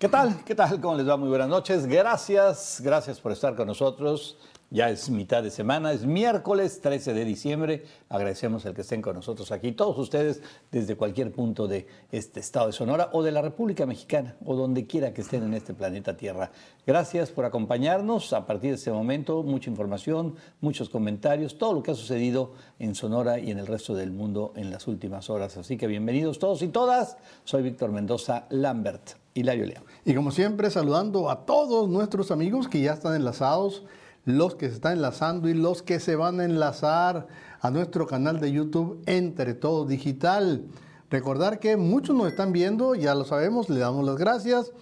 [0.00, 0.42] ¿Qué tal?
[0.46, 0.80] ¿Qué tal?
[0.80, 1.18] ¿Cómo les va?
[1.18, 1.84] Muy buenas noches.
[1.84, 4.38] Gracias, gracias por estar con nosotros.
[4.72, 7.84] Ya es mitad de semana, es miércoles 13 de diciembre.
[8.08, 12.68] Agradecemos el que estén con nosotros aquí, todos ustedes desde cualquier punto de este estado
[12.68, 16.16] de Sonora o de la República Mexicana o donde quiera que estén en este planeta
[16.16, 16.52] Tierra.
[16.86, 18.32] Gracias por acompañarnos.
[18.32, 22.94] A partir de este momento, mucha información, muchos comentarios, todo lo que ha sucedido en
[22.94, 25.56] Sonora y en el resto del mundo en las últimas horas.
[25.56, 27.16] Así que bienvenidos todos y todas.
[27.42, 29.18] Soy Víctor Mendoza Lambert.
[29.34, 29.84] Hilario León.
[30.04, 33.84] Y como siempre, saludando a todos nuestros amigos que ya están enlazados
[34.24, 37.26] los que se están enlazando y los que se van a enlazar
[37.60, 40.64] a nuestro canal de YouTube Entre Todo Digital.
[41.10, 44.72] Recordar que muchos nos están viendo, ya lo sabemos, le damos las gracias,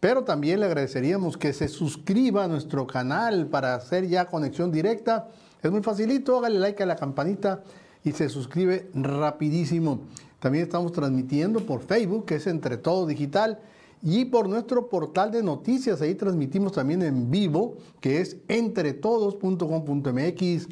[0.00, 5.28] pero también le agradeceríamos que se suscriba a nuestro canal para hacer ya conexión directa.
[5.62, 7.62] Es muy facilito, hágale like a la campanita
[8.04, 10.00] y se suscribe rapidísimo.
[10.40, 13.58] También estamos transmitiendo por Facebook, que es Entre Todo Digital
[14.06, 16.00] y por nuestro portal de noticias.
[16.00, 20.68] Ahí transmitimos también en vivo, que es entretodos.com.mx.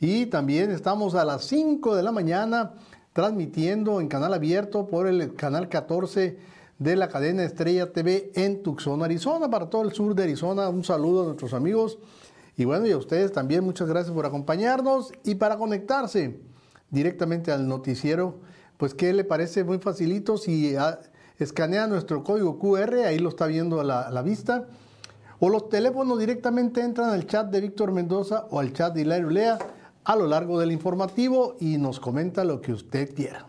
[0.00, 2.74] Y también estamos a las 5 de la mañana
[3.14, 6.36] transmitiendo en canal abierto por el canal 14
[6.78, 10.68] de la cadena Estrella TV en Tucson, Arizona, para todo el sur de Arizona.
[10.68, 11.96] Un saludo a nuestros amigos.
[12.54, 16.38] Y bueno, y a ustedes también muchas gracias por acompañarnos y para conectarse
[16.90, 18.40] directamente al noticiero.
[18.76, 19.64] Pues, ¿qué le parece?
[19.64, 20.36] Muy facilito.
[20.36, 20.76] Si
[21.38, 24.66] escanea nuestro código QR, ahí lo está viendo a la, vista.
[25.40, 29.30] O los teléfonos directamente entran al chat de Víctor Mendoza o al chat de Hilario
[29.30, 29.58] Lea
[30.04, 33.46] a lo largo del informativo y nos comenta lo que usted quiera.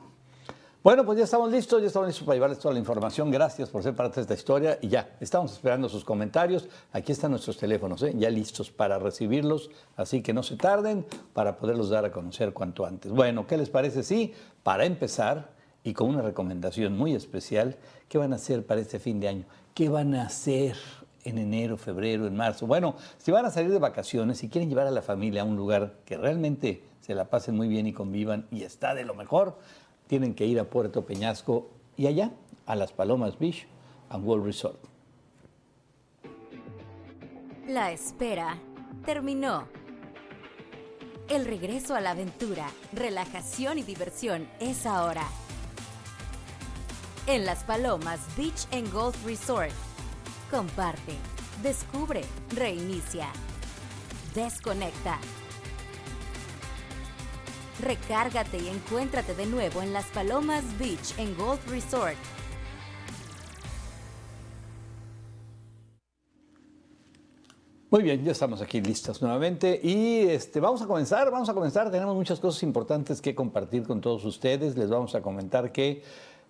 [0.85, 3.31] Bueno, pues ya estamos listos, ya estamos listos para llevarles toda la información.
[3.31, 6.67] Gracias por ser parte de esta historia y ya, estamos esperando sus comentarios.
[6.93, 8.13] Aquí están nuestros teléfonos, ¿eh?
[8.15, 12.85] ya listos para recibirlos, así que no se tarden para poderlos dar a conocer cuanto
[12.85, 13.11] antes.
[13.11, 14.03] Bueno, ¿qué les parece?
[14.03, 15.54] Sí, para empezar,
[15.85, 17.77] y con una recomendación muy especial,
[18.09, 19.45] ¿qué van a hacer para este fin de año?
[19.75, 20.75] ¿Qué van a hacer
[21.23, 22.65] en enero, febrero, en marzo?
[22.65, 25.55] Bueno, si van a salir de vacaciones, si quieren llevar a la familia a un
[25.55, 29.59] lugar que realmente se la pasen muy bien y convivan y está de lo mejor,
[30.07, 32.31] tienen que ir a Puerto Peñasco y allá,
[32.65, 33.67] a las Palomas Beach
[34.09, 34.79] and World Resort.
[37.67, 38.57] La espera
[39.05, 39.67] terminó.
[41.29, 45.25] El regreso a la aventura, relajación y diversión es ahora
[47.27, 49.71] en Las Palomas Beach and Golf Resort.
[50.51, 51.15] Comparte,
[51.63, 52.21] descubre,
[52.55, 53.27] reinicia,
[54.33, 55.19] desconecta.
[57.81, 62.15] Recárgate y encuéntrate de nuevo en Las Palomas Beach and Golf Resort.
[67.89, 71.89] Muy bien, ya estamos aquí listos nuevamente y este, vamos a comenzar, vamos a comenzar,
[71.89, 76.03] tenemos muchas cosas importantes que compartir con todos ustedes, les vamos a comentar que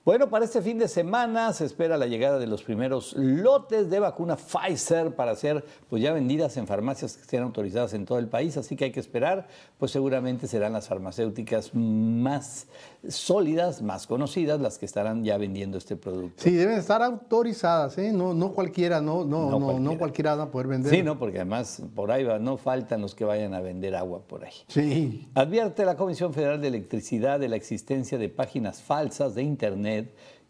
[0.06, 4.00] bueno, para este fin de semana se espera la llegada de los primeros lotes de
[4.00, 8.28] vacuna Pfizer para ser pues ya vendidas en farmacias que estén autorizadas en todo el
[8.28, 9.48] país, así que hay que esperar,
[9.80, 12.68] pues seguramente serán las farmacéuticas más
[13.08, 16.44] sólidas, más conocidas, las que estarán ya vendiendo este producto.
[16.44, 18.12] Sí, deben estar autorizadas, ¿eh?
[18.12, 19.80] no, no cualquiera, no, no, no, cualquiera.
[19.80, 20.92] no cualquiera va a poder vender.
[20.94, 24.22] Sí, no, porque además por ahí va, no faltan los que vayan a vender agua
[24.28, 24.54] por ahí.
[24.68, 25.28] Sí.
[25.34, 29.95] Advierte la Comisión Federal de Electricidad de la existencia de páginas falsas de Internet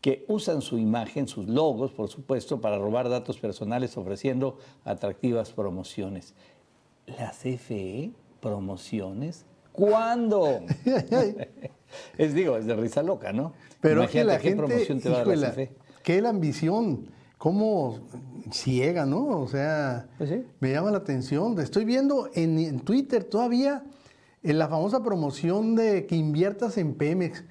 [0.02, 6.36] que usan su imagen, sus logos, por supuesto, para robar datos personales ofreciendo atractivas promociones.
[7.08, 8.12] ¿La CFE?
[8.40, 9.46] ¿Promociones?
[9.72, 10.62] ¿Cuándo?
[12.18, 13.54] es digo, es de risa loca, ¿no?
[13.82, 15.72] Pero Imagínate, que la ¿qué promoción te va a dar la CFE?
[16.04, 17.08] ¿Qué la ambición?
[17.38, 18.00] ¿Cómo
[18.52, 19.42] ciega, no?
[19.42, 21.60] O sea, pues me llama la atención.
[21.60, 23.84] Estoy viendo en, en Twitter todavía
[24.44, 27.44] en la famosa promoción de que inviertas en Pemex.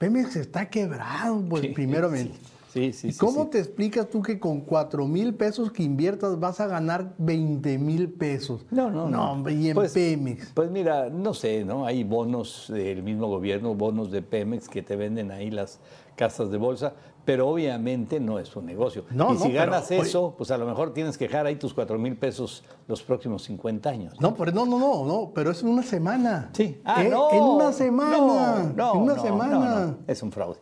[0.00, 2.38] Pemex está quebrado, pues, primeramente.
[2.72, 6.58] Sí, sí, ¿Y cómo te explicas tú que con 4 mil pesos que inviertas vas
[6.60, 8.64] a ganar 20 mil pesos?
[8.70, 9.36] No, no, no.
[9.36, 9.50] no.
[9.50, 10.52] Y en pues, Pemex.
[10.54, 11.84] Pues mira, no sé, ¿no?
[11.84, 15.80] Hay bonos del mismo gobierno, bonos de Pemex que te venden ahí las
[16.20, 16.92] casas de bolsa,
[17.24, 19.06] pero obviamente no es un negocio.
[19.10, 21.98] No, y si ganas eso, pues a lo mejor tienes que dejar ahí tus 4
[21.98, 24.20] mil pesos los próximos 50 años.
[24.20, 24.34] ¿no?
[24.34, 26.50] pero no, no, no, no, pero es en una semana.
[26.52, 26.78] Sí.
[26.84, 27.30] Ah, no.
[27.30, 28.70] En una semana.
[28.76, 29.96] No, en una semana.
[30.06, 30.58] Es un fraude.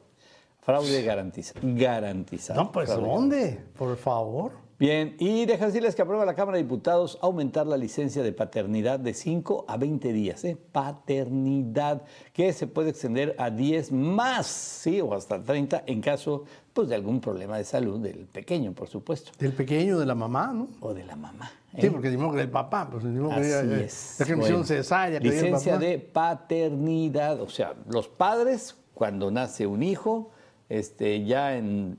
[0.60, 1.60] Fraude garantizado.
[1.60, 2.62] Garantizado.
[2.62, 3.60] No, pues ¿dónde?
[3.76, 4.52] Por favor.
[4.78, 9.00] Bien, y deja decirles que aprueba la Cámara de Diputados aumentar la licencia de paternidad
[9.00, 10.44] de 5 a 20 días.
[10.44, 10.56] ¿eh?
[10.70, 12.02] Paternidad,
[12.32, 15.00] que se puede extender a 10 más, ¿sí?
[15.00, 19.32] O hasta 30 en caso pues, de algún problema de salud del pequeño, por supuesto.
[19.40, 20.68] Del pequeño, de la mamá, ¿no?
[20.78, 21.50] O de la mamá.
[21.74, 21.80] ¿eh?
[21.80, 24.28] Sí, porque decimos que del papá, pues decimos que Así es.
[24.28, 25.18] La bueno, cesárea.
[25.18, 30.30] Licencia de paternidad, o sea, los padres, cuando nace un hijo,
[30.68, 31.96] este, ya en,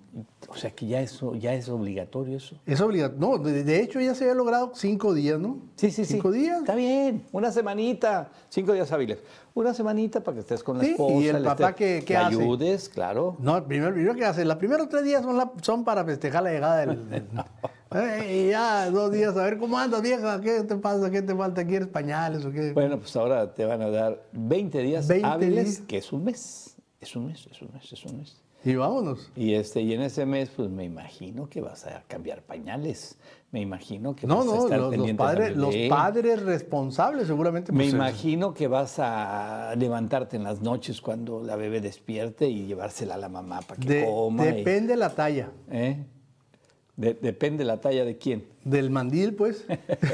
[0.47, 2.55] o sea que ya eso, ya es obligatorio eso.
[2.67, 3.19] Es obligatorio.
[3.19, 5.57] No, de, de hecho ya se había logrado cinco días, ¿no?
[5.75, 6.13] Sí, sí, sí.
[6.13, 6.59] Cinco días.
[6.59, 9.17] Está bien, una semanita, cinco días hábiles.
[9.55, 11.13] Una semanita para que estés con la Sí, esposa.
[11.15, 12.35] y el papá, estés- ¿qué- qué le hace?
[12.41, 13.35] ayudes, claro.
[13.39, 16.51] No, primero, primero que hace, los primeros tres días son, la- son para festejar la
[16.51, 17.09] llegada del...
[17.09, 17.25] del-
[17.91, 21.09] Eh, y ya, dos días, a ver cómo andas, vieja, ¿qué te pasa?
[21.09, 21.65] ¿Qué te falta?
[21.65, 22.71] ¿Quieres pañales o qué?
[22.71, 25.87] Bueno, pues ahora te van a dar 20 días 20 hábiles, días.
[25.87, 26.75] que es un mes.
[27.01, 28.37] Es un mes, es un mes, es un mes.
[28.65, 29.31] Y vámonos.
[29.37, 33.17] Y, este, y en ese mes, pues me imagino que vas a cambiar pañales.
[33.51, 37.27] Me imagino que No, vas a no, estar los, los pendiente padres, los padres responsables
[37.27, 37.71] seguramente.
[37.71, 42.67] Me pues, imagino que vas a levantarte en las noches cuando la bebé despierte y
[42.67, 44.43] llevársela a la mamá para que de- coma.
[44.45, 45.51] y- depende la talla.
[45.71, 46.05] ¿eh?
[46.99, 48.43] De- depende la talla de quién.
[48.65, 49.63] Del mandil, pues.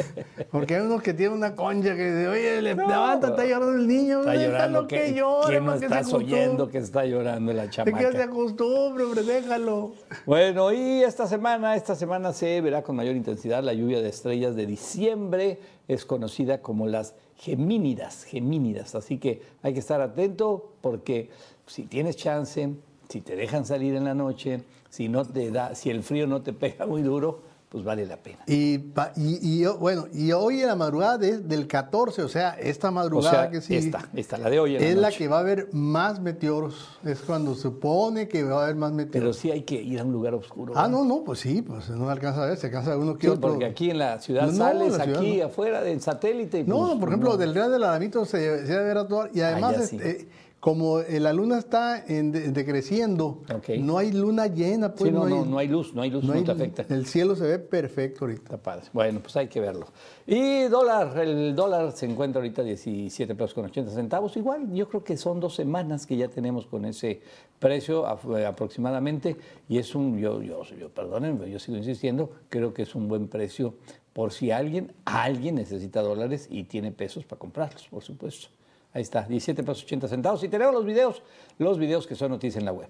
[0.52, 3.76] Porque hay unos que tienen una concha que dice, oye, le- No, levanta, está llorando
[3.76, 4.20] el niño.
[4.20, 4.88] Está llorando.
[4.88, 8.24] que ¿Qué, llore, ¿qué no estás oyendo que está llorando la De que se chamaca?
[8.26, 9.94] acostumbre, hombre, déjalo.
[10.28, 14.56] Bueno, y esta semana, esta semana se verá con mayor intensidad la lluvia de estrellas
[14.56, 15.58] de diciembre.
[15.88, 18.94] Es conocida como las gemínidas, gemínidas.
[18.94, 21.32] Así que hay que estar atento porque
[21.66, 22.70] si tienes chance,
[23.10, 24.62] si te dejan salir en la noche,
[24.96, 28.16] si no te da, si el frío no te pega muy duro, pues vale la
[28.16, 28.38] pena.
[28.48, 28.76] Y,
[29.18, 32.92] y, y bueno, y hoy en la madrugada de- del 14, o sea, esta O
[32.94, 33.76] madrugada sea, que sí.
[33.76, 36.88] esta, esta, la de hoy en es la que va a haber más meteoros.
[37.04, 39.36] Es cuando se supone que va a haber más Pero meteoros.
[39.36, 40.72] sí hay que ir a un lugar oscuro.
[40.78, 40.98] ah, ¿verdad?
[41.00, 43.34] no, no, pues sí, pues no alcanza a ver, se alcanza a uno que Sí,
[43.34, 43.50] otro.
[43.50, 46.60] porque aquí en la ciudad No, sales, la ciudad aquí afuera del satélite.
[46.60, 49.28] y No, pues, por ejemplo, del Real del Alamito se, se debe ver a todo.
[49.34, 49.98] Y además, Allá sí.
[49.98, 50.30] este,
[50.66, 53.44] como eh, la luna está en de- decreciendo,
[53.78, 56.34] no hay luna llena, pues Sí, no, no, no hay luz, no hay luz, no,
[56.34, 56.84] hay- te afecta.
[56.92, 58.42] El cielo se ve perfecto ahorita.
[58.46, 58.86] Está padre.
[58.92, 59.86] Bueno, pues hay que verlo.
[60.26, 64.36] Y dólar, el dólar se encuentra ahorita 17 pesos con 80 centavos.
[64.38, 67.22] Igual, yo creo que son dos semanas que ya tenemos con ese
[67.60, 68.04] precio
[68.36, 69.36] eh, aproximadamente.
[69.70, 73.28] Y es un, yo, yo, yo, perdónenme, yo sigo insistiendo, creo que es un buen
[73.28, 73.76] precio
[74.14, 78.48] por si alguien, alguien necesita dólares y tiene pesos para comprarlos, por supuesto.
[78.96, 80.42] Ahí está, 17 pesos 80 centavos.
[80.46, 81.22] Y tenemos los videos,
[81.60, 82.88] los videos que son noticias en la web.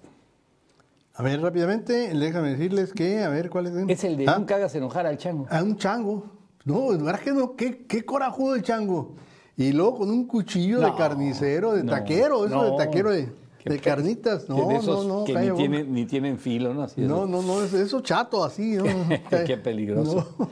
[1.15, 3.73] A ver, rápidamente, déjame decirles que, a ver, ¿cuál es?
[3.89, 5.47] Es el de Ah, nunca hagas enojar al chango.
[5.49, 6.25] A un chango.
[6.63, 9.15] No, de verdad que no, qué, qué corajudo el chango.
[9.57, 12.71] Y luego con un cuchillo de carnicero, de no, taquero, eso no.
[12.71, 14.47] de taquero de, carnitas.
[14.47, 16.83] No, de esos no, no, que ni tienen, ni tienen filo, ¿no?
[16.83, 17.01] Así.
[17.01, 18.75] No, no, no, es- eso chato así.
[18.75, 18.83] ¿no?
[19.47, 20.35] Qué peligroso.
[20.37, 20.49] No.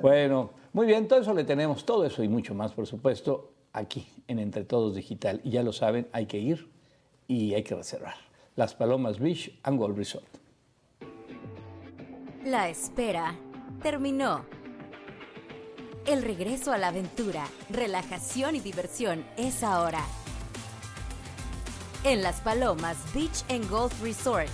[0.00, 4.08] Bueno, muy bien, todo eso le tenemos, todo eso y mucho más, por supuesto, aquí
[4.26, 5.40] en Entre Todos Digital.
[5.44, 6.68] Y ya lo saben, hay que ir
[7.28, 8.14] y hay que reservar.
[8.56, 10.26] Las Palomas Beach and Golf Resort.
[12.44, 13.34] La espera
[13.82, 14.44] terminó.
[16.06, 20.04] El regreso a la aventura, relajación y diversión es ahora.
[22.04, 24.48] En Las Palomas Beach and Golf Resort.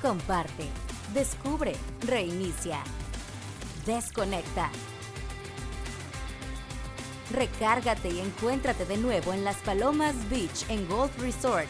[0.00, 0.64] Comparte,
[1.12, 1.74] descubre,
[2.06, 2.82] reinicia,
[3.84, 4.70] desconecta.
[7.32, 11.68] Recárgate y encuéntrate de nuevo en Las Palomas Beach and Golf Resort.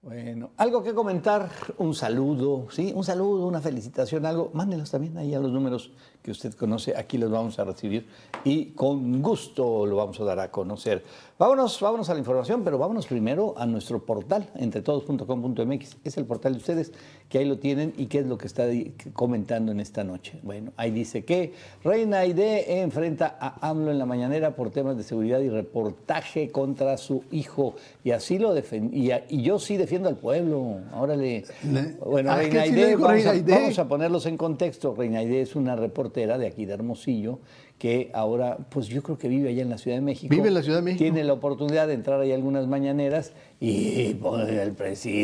[0.00, 1.48] Bueno, algo que comentar,
[1.78, 2.92] un saludo, ¿sí?
[2.92, 4.50] Un saludo, una felicitación, algo.
[4.52, 8.06] Mándelos también ahí a los números que usted conoce, aquí los vamos a recibir
[8.44, 11.02] y con gusto lo vamos a dar a conocer.
[11.38, 15.96] Vámonos, vámonos a la información, pero vámonos primero a nuestro portal, entretodos.com.mx.
[16.04, 16.92] Es el portal de ustedes,
[17.28, 18.64] que ahí lo tienen y qué es lo que está
[19.12, 20.38] comentando en esta noche.
[20.44, 21.52] Bueno, ahí dice que
[21.82, 26.96] Reina Aide enfrenta a AMLO en la mañanera por temas de seguridad y reportaje contra
[26.98, 27.74] su hijo.
[28.04, 29.24] Y así lo defendía.
[29.28, 30.76] Y, yo sí defiendo al pueblo.
[30.96, 31.44] Órale.
[31.64, 34.94] Le- Bueno, Reina ¿qué sí le Aide, vamos, a, vamos a ponerlos en contexto.
[34.94, 37.40] Reina Aide es una reportera de aquí de Hermosillo
[37.78, 40.32] que ahora, pues yo creo que vive allá en la Ciudad de México.
[40.32, 41.02] Vive en la Ciudad de México.
[41.02, 44.70] Tiene la oportunidad de entrar ahí algunas mañaneras y pues, el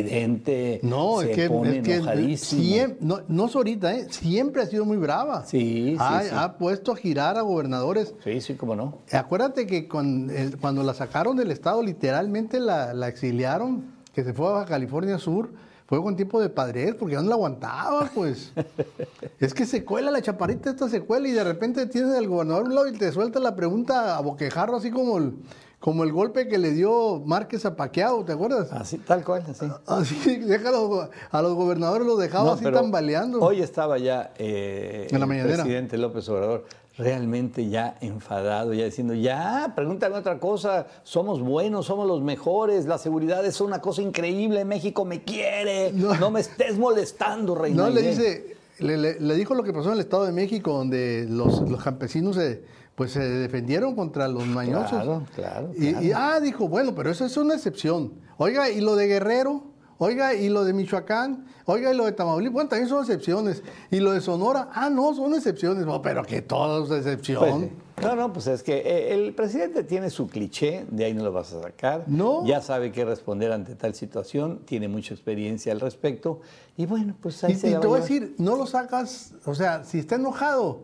[0.03, 2.63] presidente No, se es que, pone es que enojadísimo.
[2.63, 4.07] siem- no, no es ahorita, ¿eh?
[4.11, 5.45] siempre ha sido muy brava.
[5.47, 6.29] Sí, sí, ha, sí.
[6.33, 8.15] ha puesto a girar a gobernadores.
[8.25, 8.99] Sí, sí, cómo no.
[9.13, 14.33] Acuérdate que con el- cuando la sacaron del estado, literalmente la, la exiliaron, que se
[14.35, 15.53] fue a Baja California Sur,
[15.89, 18.53] fue con tiempo de padres, porque ya no la aguantaba, pues.
[19.41, 22.65] es que se cuela la chaparrita, esta se cuela, y de repente tienes al gobernador
[22.65, 25.33] a un lado y te suelta la pregunta a boquejarro, así como el,
[25.81, 28.71] como el golpe que le dio Márquez a Paqueado, ¿te acuerdas?
[28.71, 29.67] Así, tal cual, así.
[29.87, 33.41] Así, deja a los, a los gobernadores los dejaba No, así tambaleando.
[33.41, 35.63] Hoy estaba ya eh, En la el mañanera.
[35.63, 36.67] presidente López Obrador
[36.99, 42.99] realmente ya enfadado, ya diciendo, ya, pregúntame otra cosa, somos buenos, somos los mejores, la
[42.99, 46.31] seguridad es una cosa increíble, México me quiere, no, No.
[46.31, 47.85] me estés molestando, Reina.
[47.85, 48.11] No, le Aide".
[48.11, 51.61] dice, le, le- le dijo lo que pasó en el Estado de México, donde los,
[51.71, 54.91] los campesinos se pues se defendieron contra los mañosos.
[54.91, 58.15] Claro, claro, Y, y, ah, dijo, bueno, pero eso es una excepción.
[58.39, 59.63] Oiga, ¿y lo de Guerrero?
[60.01, 61.45] Oiga, ¿y lo de Michoacán?
[61.65, 62.53] Oiga, ¿y lo de Tamaulipas?
[62.53, 63.65] Bueno, también son excepciones.
[63.91, 64.71] ¿Y lo de Sonora?
[64.73, 65.85] Ah, no, son excepciones.
[65.85, 67.41] No, pero que todo es excepción.
[67.41, 68.07] Pues sí.
[68.07, 71.33] no, no, pues es que eh, el presidente tiene su cliché, de ahí no lo
[71.33, 72.05] vas a sacar.
[72.07, 72.47] No.
[72.47, 76.43] Ya sabe qué responder ante tal situación, tiene mucha experiencia al respecto.
[76.77, 79.55] Y bueno, pues ahí y, se y te voy a decir, no lo sacas, o
[79.57, 80.83] sea, si está enojado,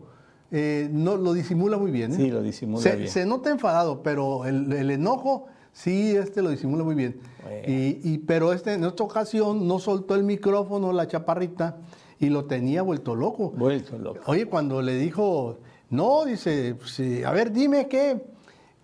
[0.51, 2.11] eh, no lo disimula muy bien.
[2.11, 2.17] ¿eh?
[2.17, 3.09] Sí, lo disimula se, bien.
[3.09, 7.19] se nota enfadado, pero el, el enojo sí este lo disimula muy bien.
[7.43, 7.61] Bueno.
[7.67, 11.77] Y, y- pero este en esta ocasión no soltó el micrófono la chaparrita
[12.17, 13.51] y lo tenía vuelto loco.
[13.51, 14.21] Vuelto loco.
[14.27, 18.21] Oye, cuando le dijo, no, dice, sí, a ver, dime qué,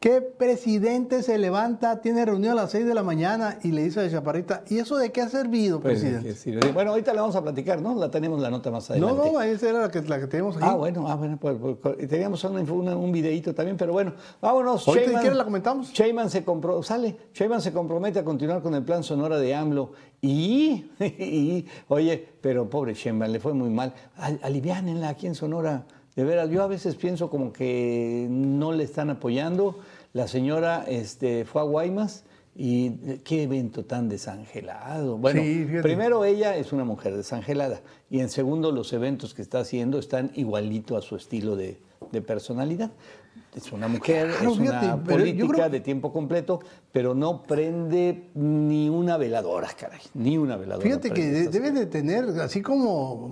[0.02, 4.00] qué presidente se levanta, tiene reunión a las 6 de la mañana y le dice
[4.00, 6.34] a la chaparrita, ¿y eso de qué ha servido, Pues, presidente?
[6.34, 6.56] sí.
[6.74, 7.94] Bueno, ahorita la vamos a platicar, ¿no?
[7.94, 9.32] La tenemos la nota más No, adelante.
[9.32, 10.66] no, esa era la que, la que tenemos aquí.
[10.68, 14.14] Ah, bueno, ah, bueno, pues, pues, y teníamos una- una- un videito también, pero bueno,
[14.42, 14.88] vámonos.
[14.88, 15.94] Ahorita, quieres, la comentamos.
[15.94, 19.92] Sheinbaum se compro, sale, Sheinbaum se compromete a continuar con el plan Sonora de AMLO
[20.20, 23.94] y, y, oye, pero pobre Sheinbaum, le fue muy mal.
[24.18, 25.86] Al, aliviánenla aquí en Sonora.
[26.16, 29.80] De veras, yo a veces pienso como que no le están apoyando.
[30.14, 32.26] La señora este, fue a Guaymas
[32.56, 35.18] y eh, qué evento tan desangelado.
[35.18, 39.60] Bueno, Sí, primero ella es una mujer desangelada y en segundo los eventos que está
[39.60, 41.80] haciendo están igualito a su estilo de,
[42.12, 42.92] de personalidad.
[43.56, 46.62] Es una mujer, Claro, es una fíjate, yo política creo- de tiempo completo,
[46.94, 50.86] pero no prende ni una veladora, caray, ni una veladora.
[50.86, 53.30] Fíjate que prende de- tener así como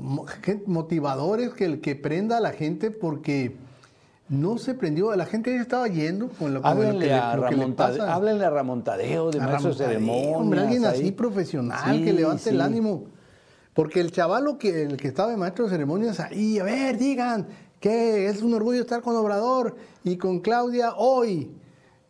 [0.66, 3.56] motivadores que el que prenda a la gente porque
[4.28, 7.46] no se prendió, la gente ya estaba yendo con lo, que, Háblenle le- a, lo
[7.48, 8.14] que le pasa.
[8.14, 9.70] Háblenle a Ramón Tadeo, de maestro.
[10.38, 13.06] Hombre, alguien así profesional Sí, que levante el ánimo.
[13.74, 17.48] Porque el chavalo que, el que estaba de maestro de ceremonias ahí, a ver, digan
[17.80, 21.52] que es un orgullo estar con Obrador y con Claudia hoy.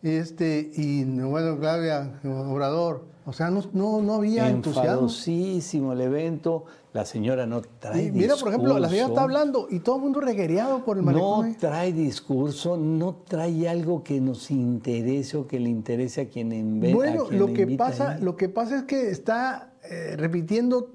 [0.02, 3.04] Este, y bueno, Claudia, Obrador.
[3.26, 5.94] O sea, no, no, no había entusiasmo.
[5.94, 9.12] El evento, la señora no trae Y mira, por ejemplo, la señora discurso.
[9.14, 11.48] está hablando y todo el mundo reguereado por el No malecón.
[11.50, 11.58] ¿eh?
[11.60, 16.92] trae discurso, no trae algo que nos interese o que le interese a quien enve-
[16.92, 18.22] a Bueno, quien lo que pasa, ahí.
[18.24, 20.90] lo que pasa es que está eh, repitiendo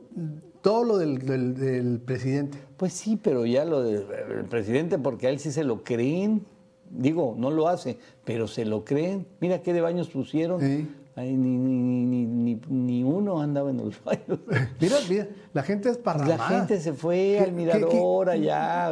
[0.64, 2.56] todo lo del, del- del presidente.
[2.78, 4.06] Pues sí, pero ya lo del
[4.38, 6.44] el presidente, porque a él sí se lo creen.
[6.90, 9.26] Digo, no lo hace, pero se lo creen.
[9.40, 10.60] Mira qué de baños pusieron.
[10.60, 10.88] Sí.
[11.16, 14.40] Ay, ni, ni, ni, ni, ni uno andaba en los baños.
[14.80, 16.36] Mira, mira, la gente es parramada.
[16.36, 18.90] la gente se fue ¿Qué- al mirador qué- allá.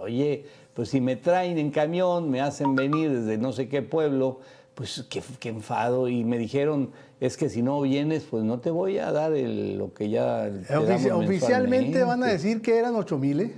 [0.00, 0.44] oye,
[0.74, 4.38] pues si me traen en camión, me hacen venir desde no sé qué pueblo,
[4.74, 6.08] pues qué, qué enfado.
[6.08, 9.76] Y me dijeron, es que si no vienes, pues no te voy a dar el-
[9.78, 10.50] lo que ya.
[10.50, 12.32] te damos Ofici- oficialmente van a mensualmente".
[12.32, 13.52] decir que eran 8 mil, ¿eh?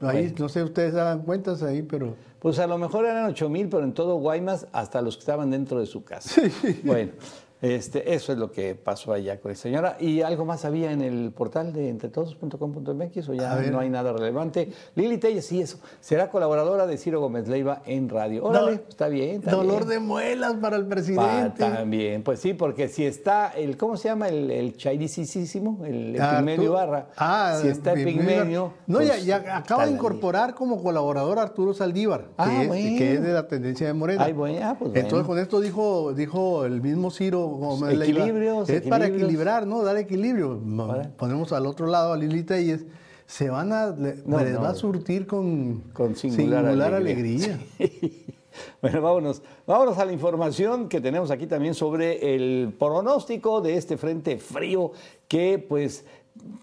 [0.00, 0.34] Ahí, Bueno.
[0.40, 2.14] no sé, ustedes dan cuentas ahí, pero...
[2.38, 5.50] Pues a lo mejor eran 8 mil, pero en todo Guaymas, hasta los que estaban
[5.50, 6.40] dentro de su casa.
[6.84, 7.12] Bueno,
[7.62, 9.96] este, eso es lo que pasó allá con la señora.
[9.98, 14.70] ¿Y algo más había en el portal de entretodos.com.mx o ya no hay nada relevante?
[14.94, 15.78] Lili Telles, sí, eso.
[16.00, 18.44] Será colaboradora de Ciro Gómez Leiva en radio.
[18.44, 19.36] Órale, está bien.
[19.36, 19.88] Está Dolor bien.
[19.88, 21.58] de muelas para el Pa- presidente.
[21.58, 24.28] también, pues sí, porque si está el, ¿cómo se llama?
[24.28, 27.08] El, el chairisísimo, el, el Ah, Pigmenio Ibarra.
[27.16, 28.72] Ah, si está el Pigmenio.
[28.86, 32.68] No, pues, ya, ya acaba de incorporar como colaborador a Arturo Saldívar, Ah, que, es,
[32.68, 32.98] bueno.
[32.98, 34.24] que es de la tendencia de Morena.
[34.24, 35.26] Ay, bueno, ah, pues Entonces, bueno.
[35.26, 37.45] con esto dijo, dijo el mismo Ciro
[37.90, 39.82] Equilibrios, Es para equilibrar, ¿no?
[39.82, 40.60] Dar equilibrio.
[41.16, 42.84] Ponemos al otro lado a Lili Telles.
[43.26, 44.62] Se van a, le- No, les no.
[44.62, 47.58] va a surtir con, Con singular, alegría.
[48.80, 53.98] Bueno, vámonos, vámonos a la información que tenemos aquí también sobre el pronóstico de este
[53.98, 54.92] frente frío
[55.28, 56.06] que pues,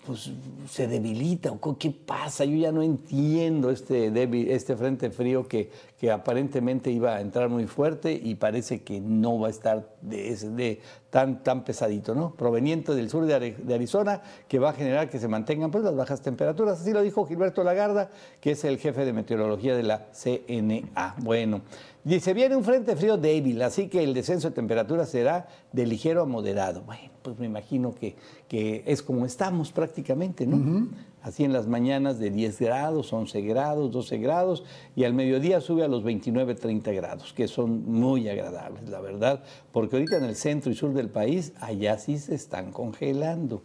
[0.06, 0.32] pues
[0.70, 1.52] se debilita.
[1.52, 2.44] o ¿Qué pasa?
[2.46, 7.50] Yo ya no entiendo este, débil- este frente frío que, que aparentemente iba a entrar
[7.50, 12.34] muy fuerte y parece que no va a estar de, de tan, tan pesadito, ¿no?
[12.36, 15.96] Proveniente del sur de, de Arizona, que va a generar que se mantengan pues, las
[15.96, 16.82] bajas temperaturas.
[16.82, 18.10] Así lo dijo Gilberto Lagarda,
[18.42, 21.16] que es el jefe de meteorología de la CNA.
[21.20, 21.62] Bueno,
[22.04, 26.22] dice, viene un frente frío débil, así que el descenso de temperatura será de ligero
[26.22, 26.82] a moderado.
[26.84, 28.16] Bueno, pues me imagino que,
[28.48, 30.90] que es como estamos prácticamente, ¿no?
[31.22, 34.64] Así en las mañanas de 10 grados, 11 grados, 12 grados,
[34.96, 39.42] y al mediodía sube a los 29, 30 grados, que son muy agradables, la verdad,
[39.72, 43.62] porque ahorita en el centro y sur del país, allá sí se están congelando.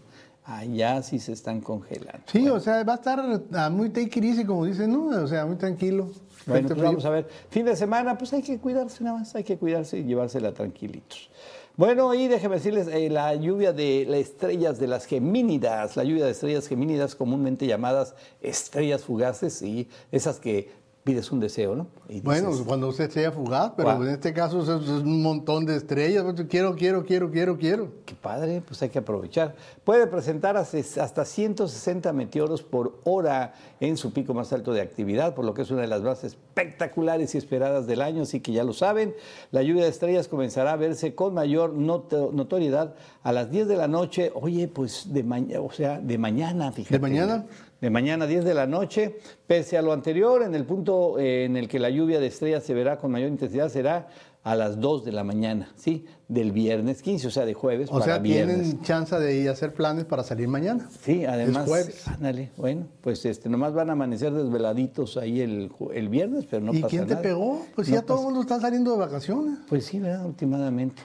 [0.49, 2.23] Allá sí se están congelando.
[2.33, 5.23] Sí, o sea, va a estar muy take it easy, como dicen, ¿no?
[5.23, 6.11] O sea, muy tranquilo.
[6.47, 7.29] Bueno, pues vamos a ver.
[7.51, 11.29] Fin de semana, pues hay que cuidarse nada más, hay que cuidarse y llevársela tranquilitos.
[11.77, 16.25] Bueno, y déjenme decirles, eh, la lluvia de las estrellas de las gemínidas, la lluvia
[16.25, 20.71] de estrellas gemínidas comúnmente llamadas estrellas fugaces, y esas que
[21.09, 21.87] pides un deseo, ¿no?
[22.07, 26.23] Y bueno, cuando usted sea fugaz, pero en este caso es, un montón de estrellas.
[26.51, 27.93] Quiero, quiero, quiero, quiero, quiero.
[28.05, 29.57] Qué padre, pues hay que aprovechar.
[29.85, 35.47] Puede presentar hasta 160 meteoros por hora en su pico más alto de actividad, por
[35.47, 38.65] lo que es una de las más espectaculares y esperadas del año, así que ya
[38.65, 39.15] lo saben.
[39.51, 43.89] La lluvia de estrellas comenzará a verse con mayor notoriedad a las 10 de la
[43.89, 44.31] noche.
[44.35, 46.97] Oye, pues de mañana, o sea, de mañana, fíjate.
[46.97, 47.47] ¿De mañana?
[47.81, 49.19] De mañana 10 de la noche.
[49.47, 52.65] Pese a lo anterior, en el punto eh, en el que la lluvia de estrellas
[52.65, 54.09] se verá con mayor intensidad será
[54.45, 56.07] a las 2 de la mañana, ¿sí?
[56.27, 59.75] Del viernes 15, o sea, de jueves o sea, tienen chance de ir a hacer
[59.75, 60.89] planes para salir mañana.
[61.03, 61.65] Sí, además.
[61.65, 62.09] Es jueves.
[62.09, 66.73] Ándale, bueno, pues este, nomás van a amanecer desveladitos ahí el, el viernes, pero no
[66.73, 67.67] ¿Y pasa quién te pegó?
[67.75, 69.59] Pues ya todo el mundo está saliendo de vacaciones.
[69.69, 70.25] Pues sí, ¿verdad?
[70.25, 71.03] Últimamente.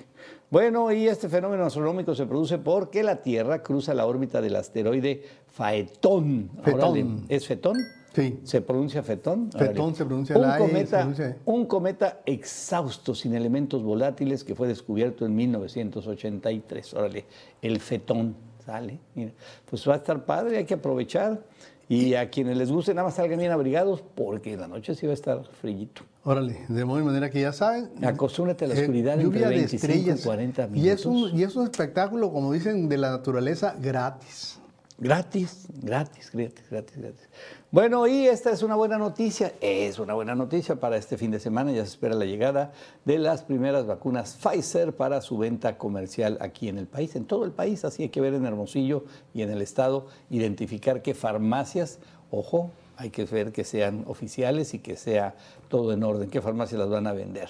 [0.53, 5.23] Bueno, y este fenómeno astronómico se produce porque la Tierra cruza la órbita del asteroide
[5.47, 6.51] Faetón.
[6.61, 7.25] Fetón.
[7.27, 7.75] ¿Es Fetón?
[8.13, 8.39] Sí.
[8.43, 9.51] ¿Se pronuncia Fetón?
[9.51, 11.11] Fetón se pronuncia un, cometa,
[11.45, 16.93] un cometa exhausto sin elementos volátiles que fue descubierto en 1983.
[16.93, 17.25] Órale,
[17.59, 18.99] el Fetón sale.
[19.15, 19.31] Mira,
[19.67, 21.41] pues va a estar padre, hay que aprovechar.
[21.89, 25.07] Y a quienes les guste, nada más salgan bien abrigados porque en la noche sí
[25.07, 26.03] va a estar frillito.
[26.25, 27.89] Órale, de muy manera que ya saben.
[28.01, 30.19] Acostúmbrate a la eh, oscuridad lluvia entre 25 de estrellas.
[30.21, 30.85] y 40 minutos.
[30.85, 34.59] Y es, un, y es un espectáculo, como dicen, de la naturaleza gratis.
[34.97, 37.29] Gratis, gratis, gratis, gratis, gratis.
[37.71, 41.41] Bueno, y esta es una buena noticia, es una buena noticia para este fin de
[41.41, 41.73] semana.
[41.73, 42.71] Ya se espera la llegada
[43.03, 47.43] de las primeras vacunas Pfizer para su venta comercial aquí en el país, en todo
[47.43, 47.83] el país.
[47.83, 49.03] Así hay que ver en Hermosillo
[49.33, 51.99] y en el estado, identificar qué farmacias,
[52.31, 55.35] ojo, hay que ver que sean oficiales y que sea
[55.67, 57.49] todo en orden, qué farmacias las van a vender.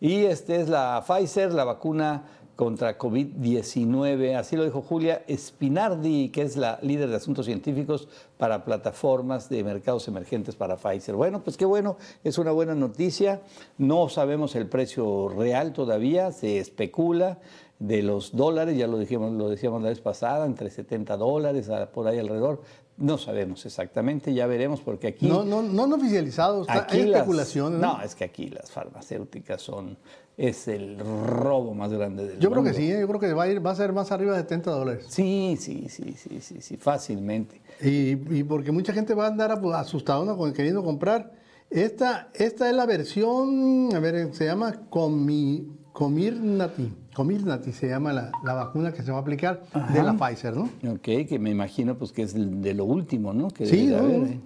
[0.00, 2.24] Y esta es la Pfizer, la vacuna
[2.56, 4.36] contra COVID-19.
[4.36, 8.08] Así lo dijo Julia Spinardi, que es la líder de asuntos científicos
[8.38, 11.14] para plataformas de mercados emergentes para Pfizer.
[11.14, 13.40] Bueno, pues qué bueno, es una buena noticia.
[13.78, 17.38] No sabemos el precio real todavía, se especula
[17.78, 22.06] de los dólares, ya lo dijimos, lo decíamos la vez pasada, entre 70 dólares, por
[22.06, 22.62] ahí alrededor.
[22.96, 25.26] No sabemos exactamente, ya veremos porque aquí...
[25.26, 27.80] No, no, no oficializados, hay especulaciones.
[27.80, 28.00] ¿no?
[28.00, 29.96] es que aquí las farmacéuticas son...
[30.36, 32.98] Es el robo más grande del Yo creo que sí, ¿eh?
[33.00, 35.06] yo creo que va a, ir, va a ser más arriba de 70 dólares.
[35.08, 37.62] Sí, sí, sí, sí, sí, sí, fácilmente.
[37.80, 41.32] Y, porque mucha gente va a andar asustada queriendo comprar.
[41.70, 46.92] Esta, esta es la versión, a ver, se llama Comi, Comirnati.
[47.14, 50.68] Comirnati se llama la, vacuna que se va a aplicar de la Pfizer, ¿no?
[50.92, 53.48] Ok, que me imagino pues que es de lo último, ¿no?
[53.48, 54.40] Que sí, ¿eh?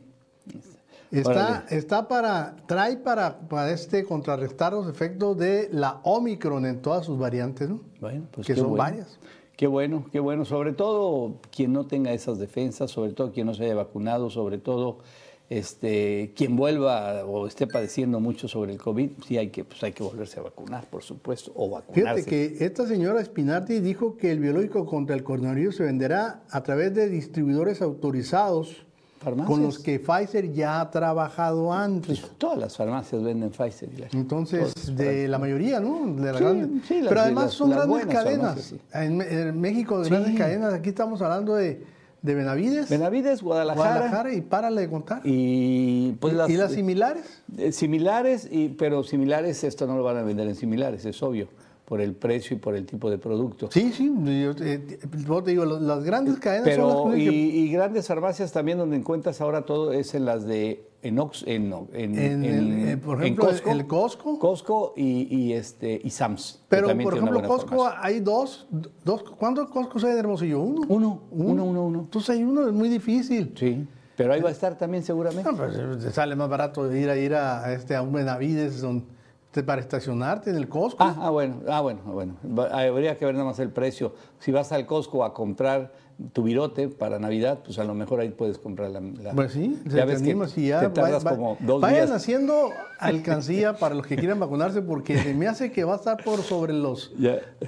[1.10, 7.06] Está, está para, trae para, para este contrarrestar los efectos de la Omicron en todas
[7.06, 7.80] sus variantes, ¿no?
[8.00, 9.18] Bueno, pues que son varias.
[9.56, 10.44] Qué bueno, qué bueno.
[10.44, 14.58] Sobre todo quien no tenga esas defensas, sobre todo quien no se haya vacunado, sobre
[14.58, 14.98] todo
[15.50, 19.92] este, quien vuelva o esté padeciendo mucho sobre el COVID, sí hay que, pues hay
[19.92, 22.22] que volverse a vacunar, por supuesto, o vacunarse.
[22.22, 26.62] Fíjate que esta señora Spinardi dijo que el biológico contra el coronavirus se venderá a
[26.62, 28.84] través de distribuidores autorizados
[29.46, 32.20] con los que Pfizer ya ha trabajado antes.
[32.20, 33.88] Pues todas las farmacias venden Pfizer.
[34.12, 36.06] Entonces, de la mayoría, ¿no?
[36.14, 36.32] De
[36.86, 38.74] sí, Pero además son grandes cadenas.
[38.92, 40.74] En, México, grandes cadenas.
[40.74, 42.88] Aquí estamos hablando de de Benavides.
[42.88, 43.90] Benavides, Guadalajara.
[43.90, 45.20] Guadalajara y párale de contar.
[45.24, 47.42] Y, pues las, ¿Y las similares?
[47.56, 51.48] Eh, similares, y, pero similares esto no lo van a vender en similares, es obvio
[51.84, 53.70] por el precio y por el tipo de producto.
[53.72, 54.98] Sí, sí, yo, eh,
[55.42, 59.40] te digo, las grandes cadenas Pero, son las y, y grandes farmacias también donde encuentras
[59.40, 63.86] ahora todo es en las de en, en, en, en, eh, por ejemplo, Costco, el
[63.86, 64.38] Costco.
[64.38, 66.64] Costco y, y, este, y Sams.
[66.68, 68.66] Pero, por ejemplo, Costco hay dos,
[69.04, 69.22] dos.
[69.38, 70.60] ¿Cuántos Costco hay en Hermosillo?
[70.60, 70.82] ¿Uno?
[70.88, 71.98] Uno, uno, uno, uno.
[72.00, 73.54] Entonces hay uno, es muy difícil.
[73.56, 73.86] Sí.
[74.16, 75.48] Pero ahí va a estar también seguramente.
[75.48, 78.84] No, pues, eh, sale más barato ir a ir a, este, a un Benavides
[79.64, 81.02] para estacionarte en el Costco.
[81.02, 82.36] Ah, ah, bueno, ah, bueno, bueno.
[82.70, 84.14] Habría que ver nada más el precio.
[84.38, 85.92] Si vas al Costco a comprar
[86.32, 89.00] tu virote para Navidad, pues a lo mejor ahí puedes comprar la.
[89.34, 93.94] pues sí, ya ves que y ya, te tardas como dos vayan haciendo alcancía para
[93.94, 97.12] los que quieran vacunarse, porque se me hace que va a estar por sobre los,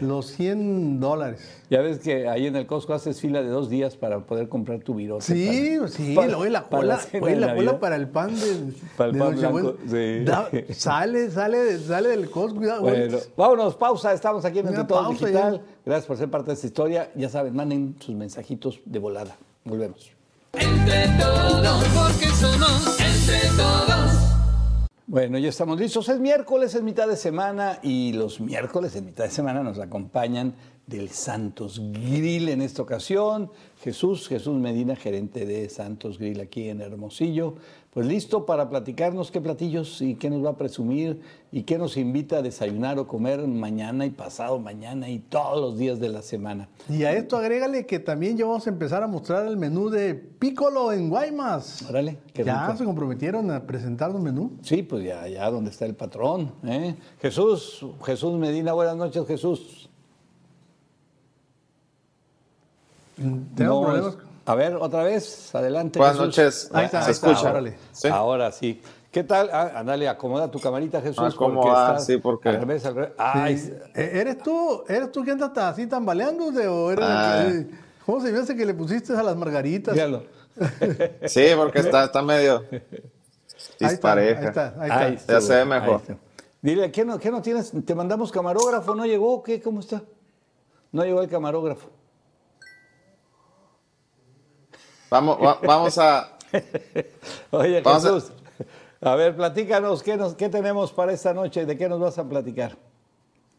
[0.00, 1.62] los 100 dólares.
[1.70, 4.80] Ya ves que ahí en el Costco haces fila de dos días para poder comprar
[4.80, 5.24] tu virote.
[5.24, 9.36] Sí, sí, hoy la cola, hoy la cola para el pan de, para el pan
[9.36, 10.24] blanco, sí.
[10.74, 12.58] sale, sale, sale del Costco.
[12.80, 15.62] Bueno, vámonos, pausa, estamos aquí en el Todo Digital.
[15.84, 17.10] Gracias por ser parte de esta historia.
[17.14, 19.36] Ya saben, manden sus mensajitos de volada.
[19.64, 20.10] Volvemos.
[20.52, 24.30] Entre todos, porque somos entre todos.
[25.06, 26.08] Bueno, ya estamos listos.
[26.08, 30.54] Es miércoles, es mitad de semana y los miércoles en mitad de semana nos acompañan
[30.86, 33.50] del Santos Grill en esta ocasión.
[33.82, 37.56] Jesús, Jesús Medina, gerente de Santos Grill aquí en Hermosillo.
[37.92, 41.96] Pues listo para platicarnos qué platillos y qué nos va a presumir y qué nos
[41.96, 46.22] invita a desayunar o comer mañana y pasado mañana y todos los días de la
[46.22, 46.68] semana.
[46.88, 50.14] Y a esto agrégale que también ya vamos a empezar a mostrar el menú de
[50.14, 51.82] Piccolo en Guaymas.
[51.90, 52.78] Órale, qué ya rico.
[52.78, 54.52] se comprometieron a presentar un menú.
[54.62, 56.52] Sí, pues ya, ya donde está el patrón.
[56.64, 56.94] ¿eh?
[57.20, 59.90] Jesús, Jesús Medina, buenas noches, Jesús.
[63.16, 64.14] Tengo No, problemas.
[64.14, 65.98] es- A ver, otra vez, adelante.
[66.00, 66.36] Buenas Jesús.
[66.38, 66.70] noches.
[66.72, 67.50] Ahí está, ¿Se ahí está, escucha?
[67.50, 67.78] órale.
[67.92, 68.08] Sí.
[68.08, 68.82] Ahora sí.
[69.12, 69.48] ¿Qué tal?
[69.52, 71.34] Ah, ándale, acomoda tu camarita, Jesús.
[71.36, 73.10] Porque Ah, sí, porque- Al revés, al revés.
[73.16, 73.72] Ay, Sí.
[73.94, 77.44] Eh, ¿Eres tú, eres tú que andas así tambaleándose o eres Ah.
[77.46, 77.74] el que-
[78.06, 79.96] ¿Cómo se me hace que le pusiste a las margaritas?
[81.26, 84.48] Sí, porque está, está medio Ahí está, ahí dispareja.
[84.48, 85.32] está, ahí está.
[85.34, 86.00] Ya se ve mejor.
[86.60, 87.72] Dile, ¿qué no, ¿qué no tienes?
[87.86, 89.42] Te mandamos camarógrafo, ¿no llegó?
[89.44, 89.60] ¿Qué?
[89.62, 90.02] ¿Cómo está?
[90.92, 91.88] No llegó el camarógrafo.
[95.10, 96.36] Vamos, va- vamos a.
[97.50, 98.32] Oye, Vamos a- Jesús,
[99.00, 99.14] a...
[99.14, 101.66] ver, platícanos, ¿qué, nos, ¿qué tenemos para esta noche?
[101.66, 102.76] ¿De qué nos vas a platicar?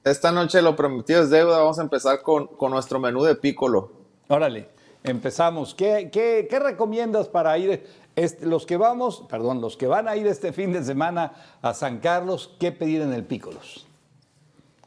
[0.04, 1.60] Esta noche lo prometido es deuda.
[1.60, 3.92] Vamos a empezar con, con nuestro menú de pícolo.
[4.30, 4.70] Órale,
[5.04, 5.76] empezamos.
[5.76, 7.86] ¿Qué, qué, qué recomiendas para ir,
[8.16, 11.74] este, los que vamos, perdón, los que van a ir este fin de semana a
[11.74, 13.86] San Carlos, qué pedir en el Pícolos?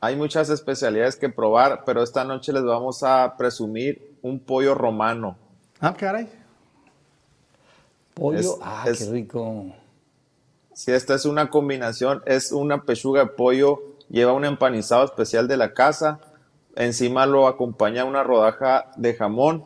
[0.01, 5.37] Hay muchas especialidades que probar, pero esta noche les vamos a presumir un pollo romano.
[5.81, 6.29] Ah, caray.
[8.15, 9.67] Pollo, Es- ah, es- qué rico.
[10.73, 15.57] Si esta es una combinación, es una pechuga de pollo, lleva un empanizado especial de
[15.57, 16.21] la casa,
[16.75, 19.65] encima lo acompaña una rodaja de jamón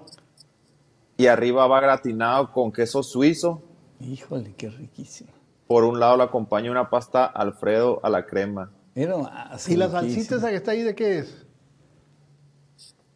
[1.16, 3.62] y arriba va gratinado con queso suizo.
[4.00, 5.30] Híjole, qué riquísimo.
[5.66, 8.70] Por un lado lo acompaña una pasta Alfredo a la crema.
[8.94, 11.46] Mira nomás, ¿Y la salsita esa que está ahí de qué es?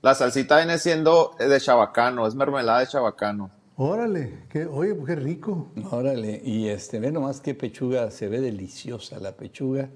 [0.00, 3.50] La salsita viene siendo de chabacano, es mermelada de chabacano.
[3.76, 5.68] Órale, qué, oye, pues qué rico.
[5.90, 9.88] Órale, y este, ve nomás qué pechuga, se ve deliciosa la pechuga.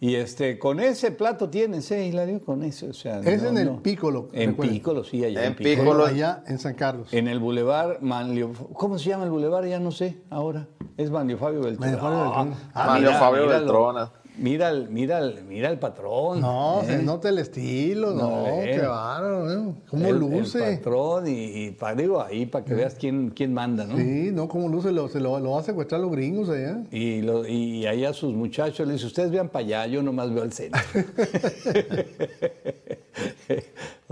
[0.00, 2.44] Y este, con ese plato tienes, ¿eh, Hilario?
[2.44, 3.20] Con ese, o sea.
[3.20, 3.82] Es no, en el no.
[3.82, 4.74] Pícolo, En recuerden.
[4.74, 5.76] Pícolo, sí, allá en, En Pícolo.
[5.76, 6.06] Pícolo.
[6.06, 7.14] Allá en San Carlos.
[7.14, 9.64] En el Boulevard Manlio, ¿cómo se llama el Boulevard?
[9.66, 10.66] Ya no sé, ahora.
[10.96, 11.88] Es Manlio Fabio Beltrón.
[11.88, 12.54] Manlio Fabio Beltrón.
[12.74, 13.46] Ah, Manlio mira, Fabio.
[13.48, 14.10] Beltrón.
[14.38, 16.40] Mira el, mira el, mira el patrón.
[16.40, 16.86] No, ¿eh?
[16.86, 18.70] se nota el estilo, no, No, eh.
[18.80, 19.76] qué bárbaro, ¿no?
[19.90, 20.66] ¿Cómo el, luce?
[20.70, 23.96] El patrón y, y pa- digo, ahí para que veas quién, quién manda, ¿no?
[23.96, 26.82] Sí, no, cómo luce, lo, se lo, lo va a secuestrar los gringos allá.
[26.90, 30.32] Y, lo, y ahí a sus muchachos les dice, ustedes vean para allá, yo nomás
[30.32, 30.80] veo el centro.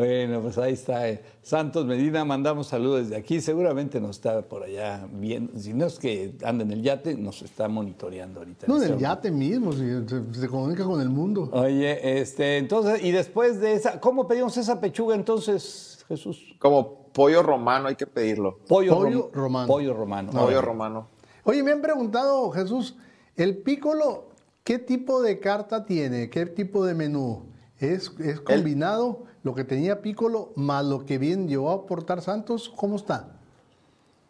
[0.01, 1.09] bueno, pues ahí está.
[1.09, 1.23] eh.
[1.43, 3.41] Santos Medina, mandamos saludos desde aquí.
[3.41, 5.59] Seguramente nos está por allá viendo.
[5.59, 8.67] Si no es que anda en el yate, nos está monitoreando ahorita.
[8.67, 11.49] No, en este el yate mismo, se, se comunica con el mundo.
[11.53, 16.55] Oye, este, entonces, y después de esa, ¿cómo pedimos esa pechuga entonces, Jesús?
[16.59, 18.59] Como pollo romano hay que pedirlo.
[18.69, 19.67] Pollo, Pollo rom- romano.
[19.67, 20.31] Pollo romano.
[20.33, 21.09] Pollo romano.
[21.45, 22.97] Oye, me han preguntado, Jesús,
[23.37, 24.27] ¿el pícolo
[24.63, 26.31] qué tipo de carta tiene?
[26.31, 27.47] ¿Qué tipo de menú?
[27.79, 32.73] ¿Es, es combinado lo que tenía pícolo más lo que bien llevó a aportar Santos?
[32.75, 33.29] ¿Cómo está?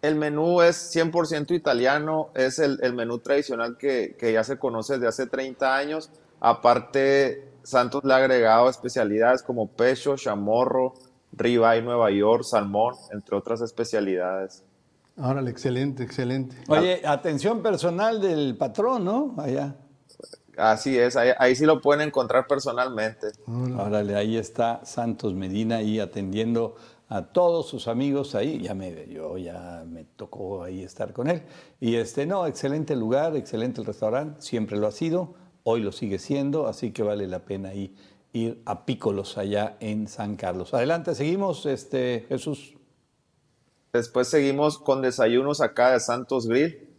[0.03, 4.95] El menú es 100% italiano, es el, el menú tradicional que, que ya se conoce
[4.95, 6.11] desde hace 30 años.
[6.41, 10.95] Aparte, Santos le ha agregado especialidades como pecho, chamorro,
[11.33, 14.65] ribeye Nueva York, salmón, entre otras especialidades.
[15.17, 16.57] Órale, excelente, excelente.
[16.69, 19.35] Oye, atención personal del patrón, ¿no?
[19.37, 19.77] Allá.
[20.61, 23.29] Así es, ahí, ahí sí lo pueden encontrar personalmente.
[23.47, 26.77] Órale, ahí está Santos Medina ahí atendiendo
[27.09, 28.61] a todos sus amigos ahí.
[28.63, 31.43] Ya me, yo ya me tocó ahí estar con él.
[31.81, 36.19] Y este, no, excelente lugar, excelente el restaurante, siempre lo ha sido, hoy lo sigue
[36.19, 37.95] siendo, así que vale la pena ahí
[38.33, 40.73] ir a Pícolos allá en San Carlos.
[40.73, 42.77] Adelante, seguimos, este, Jesús.
[43.93, 46.90] Después seguimos con desayunos acá de Santos Grill.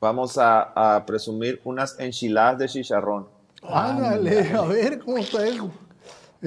[0.00, 3.26] Vamos a, a presumir unas enchiladas de chicharrón.
[3.62, 5.70] Ándale, a ver cómo está eso.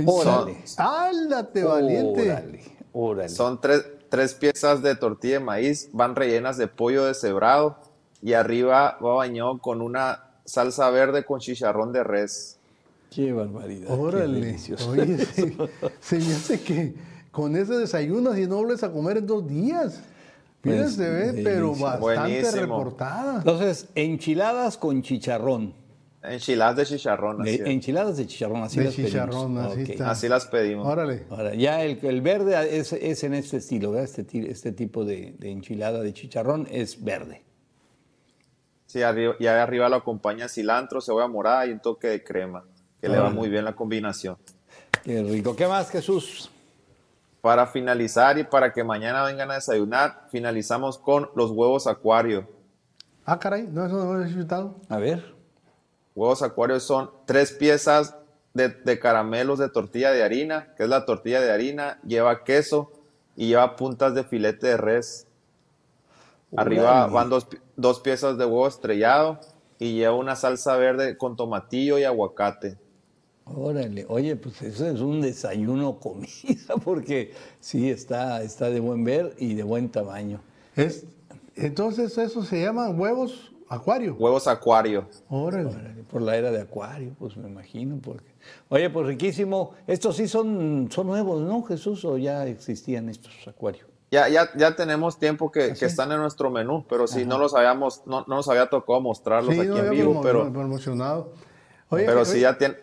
[0.06, 0.58] Órale.
[0.78, 2.22] Ándate, valiente.
[2.32, 3.30] Órale, órale.
[3.30, 7.78] Son tres, tres piezas de tortilla de maíz, van rellenas de pollo deshebrado
[8.22, 12.60] y arriba va bañado con una salsa verde con chicharrón de res.
[13.10, 13.88] Qué barbaridad.
[13.88, 14.40] qué Órale.
[14.40, 14.92] delicioso.
[14.92, 15.18] Oye,
[16.00, 16.94] se me hace que
[17.32, 20.02] con ese desayuno, y no vuelves a comer en dos días.
[20.72, 22.62] Mira, Pues, se ve, pero bastante Buenísimo.
[22.62, 23.38] reportada.
[23.38, 25.74] Entonces, enchiladas con chicharrón.
[26.24, 29.66] Enchiladas de chicharrón, así, De- enchiladas de chicharrón, así De las pedimos.
[29.66, 29.90] así Ok.
[29.90, 30.10] está.
[30.12, 30.86] Así las pedimos.
[30.88, 31.24] Órale.
[31.30, 34.10] Ahora, ya el, el verde es, es en este estilo, ¿verdad?
[34.18, 37.44] Este, este tipo de, de enchilada de chicharrón es verde.
[38.88, 42.64] Sí, arriba, y ahí arriba lo acompaña cilantro, cebolla morada y un toque de crema,
[43.00, 44.38] que le va muy bien la combinación.
[45.04, 45.56] Qué rico.
[45.56, 46.50] ¿Qué más, Jesús?
[47.41, 52.47] Para finalizar y para que mañana vengan a desayunar, finalizamos con los huevos acuario.
[53.26, 54.76] Ah, caray, no, eso no lo he disfrutado.
[54.89, 55.36] A ver.
[56.15, 58.15] Huevos acuarios son tres piezas
[58.54, 62.91] de, de caramelos de tortilla de harina, que es la tortilla de harina, lleva queso
[63.36, 65.28] y lleva puntas de filete de res.
[66.56, 69.39] Arriba van dos, dos piezas de huevo estrellado
[69.80, 72.78] y lleva una salsa verde con tomatillo y aguacate.
[73.56, 79.36] Órale, oye, pues eso es un desayuno comida, porque sí, está, está de buen ver
[79.38, 80.42] y de buen tamaño.
[80.76, 81.06] Es,
[81.56, 84.16] entonces, eso se llaman huevos acuario.
[84.16, 85.08] Huevos acuario.
[85.30, 85.70] Órale.
[85.70, 88.00] Órale, Por la era de Acuario, pues me imagino.
[88.02, 88.32] Porque...
[88.70, 89.74] Oye, pues riquísimo.
[89.88, 92.06] Estos sí son, son nuevos, ¿no, Jesús?
[92.06, 93.88] ¿O ya existían estos acuarios?
[94.10, 97.54] Ya, ya, ya tenemos tiempo que, que están en nuestro menú, pero si no los
[97.54, 101.34] habíamos, no, no nos había tocado mostrarlos Sí, aquí no en vivo, pero, promocionado.
[101.90, 102.78] Oye, pero oye, sí ya tienen.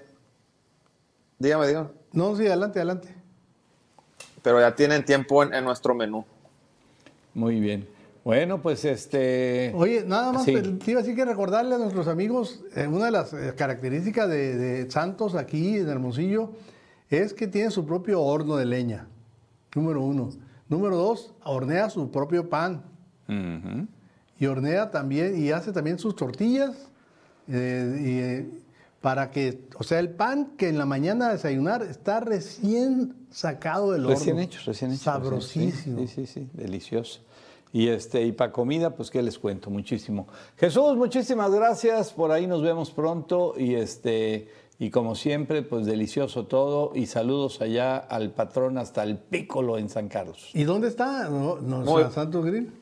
[1.39, 1.89] Dígame, dígame.
[2.13, 3.15] No, sí, adelante, adelante.
[4.43, 6.25] Pero ya tienen tiempo en, en nuestro menú.
[7.35, 7.89] Muy bien.
[8.25, 9.73] Bueno, pues este.
[9.75, 10.55] Oye, nada más, Sí.
[10.55, 14.29] te iba a decir que recordarle a nuestros amigos, eh, una de las eh, características
[14.31, 16.53] de, de Santos aquí en Hermosillo
[17.11, 19.07] es que tiene su propio horno de leña,
[19.75, 20.31] número uno.
[20.69, 22.83] Número dos, hornea su propio pan
[24.39, 26.89] y hornea también y hace también sus tortillas
[27.49, 28.51] eh, y, eh,
[29.05, 33.93] para que, o sea, el pan que en la mañana a desayunar está recién sacado
[33.93, 34.17] del horno.
[34.17, 35.03] Recién hechos, recién hechos.
[35.03, 35.99] Sabrosísimo.
[35.99, 37.21] Sí, sí, sí, delicioso.
[37.71, 40.27] Y este, y para comida, pues qué les cuento, muchísimo.
[40.57, 42.15] Jesús, muchísimas gracias.
[42.15, 43.53] Por ahí nos vemos pronto.
[43.59, 46.93] Y este, y como siempre, pues delicioso todo.
[46.95, 50.49] Y saludos allá al patrón hasta el Pícolo en San Carlos.
[50.55, 51.29] ¿Y dónde está?
[51.29, 52.73] No, no, Muy- Santos Grill.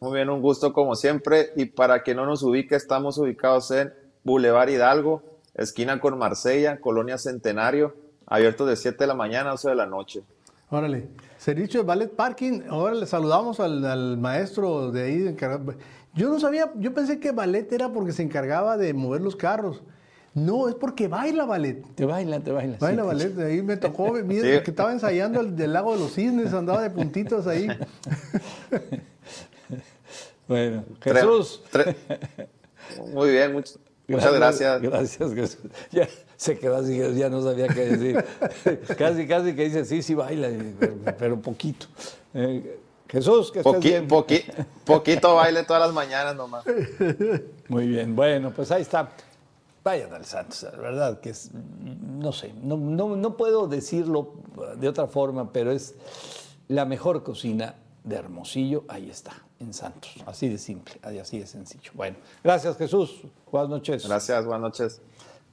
[0.00, 1.50] Muy bien, un gusto como siempre.
[1.54, 3.92] Y para que no nos ubique, estamos ubicados en
[4.24, 5.22] Boulevard Hidalgo,
[5.56, 7.94] esquina con Marsella, Colonia Centenario,
[8.26, 10.22] abierto de 7 de la mañana a 11 de la noche.
[10.70, 11.08] Órale.
[11.38, 12.62] Servicio de Ballet Parking.
[12.68, 15.26] Ahora le saludamos al, al maestro de ahí.
[15.28, 15.74] encargado.
[16.14, 19.82] Yo no sabía, yo pensé que ballet era porque se encargaba de mover los carros.
[20.34, 21.82] No, es porque baila ballet.
[21.94, 22.76] Te baila, te baila.
[22.78, 23.38] Baila sí, ballet.
[23.38, 24.62] Ahí me tocó, mira, Sí.
[24.64, 27.68] que estaba ensayando el del lago de los cisnes, andaba de puntitos ahí.
[30.48, 31.60] Bueno, Jesús.
[31.72, 31.96] tre-
[33.12, 33.76] Muy bien, much-
[34.08, 34.80] muchas gracias.
[34.82, 35.58] Gracias, Jesús.
[35.90, 38.24] Ya se quedó así, ya no sabía qué decir.
[38.98, 41.86] casi, casi que dice, sí, sí baila, pero, pero poquito.
[42.34, 44.08] Eh, Jesús, que estés Poqui- bien.
[44.08, 44.44] poqui-
[44.84, 46.64] poquito baile todas las mañanas nomás.
[47.68, 49.10] Muy bien, bueno, pues ahí está.
[49.84, 54.32] Vayan al Santos, la verdad que es, no sé, no, no, no puedo decirlo
[54.78, 55.94] de otra forma, pero es
[56.66, 60.14] la mejor cocina de Hermosillo, ahí está, en Santos.
[60.24, 61.90] Así de simple, así de sencillo.
[61.94, 64.06] Bueno, gracias Jesús, buenas noches.
[64.08, 65.02] Gracias, buenas noches.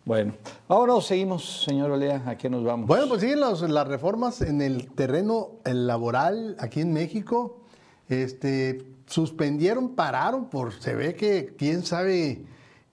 [0.06, 0.34] Bueno,
[0.68, 2.88] ahora seguimos, señor Olea, ¿a qué nos vamos?
[2.88, 7.58] Bueno, pues siguen los- las reformas en el terreno laboral aquí en México.
[8.10, 12.46] Este, suspendieron, pararon, por se ve que quién sabe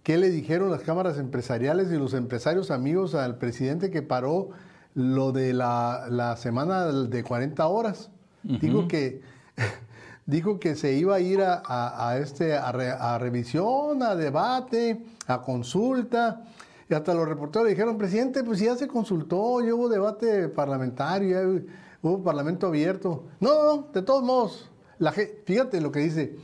[0.04, 4.50] qué le dijeron las cámaras empresariales y los empresarios amigos al presidente que paró
[4.94, 8.10] lo de la, la semana de 40 horas.
[8.42, 9.20] Dijo que
[10.26, 14.14] dijo que se iba a ir a, a- a este, a, re- a revisión, a
[14.14, 16.44] debate, a consulta.
[16.88, 21.64] Y hasta los reporteros dijeron, presidente, pues ya se consultó, ya hubo debate parlamentario, ya
[22.02, 23.24] hubo parlamento abierto.
[23.38, 26.36] No, no, no, de todos modos, la, fíjate lo que dice,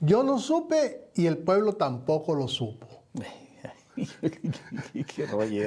[0.00, 2.86] yo no supe y el pueblo tampoco lo supo.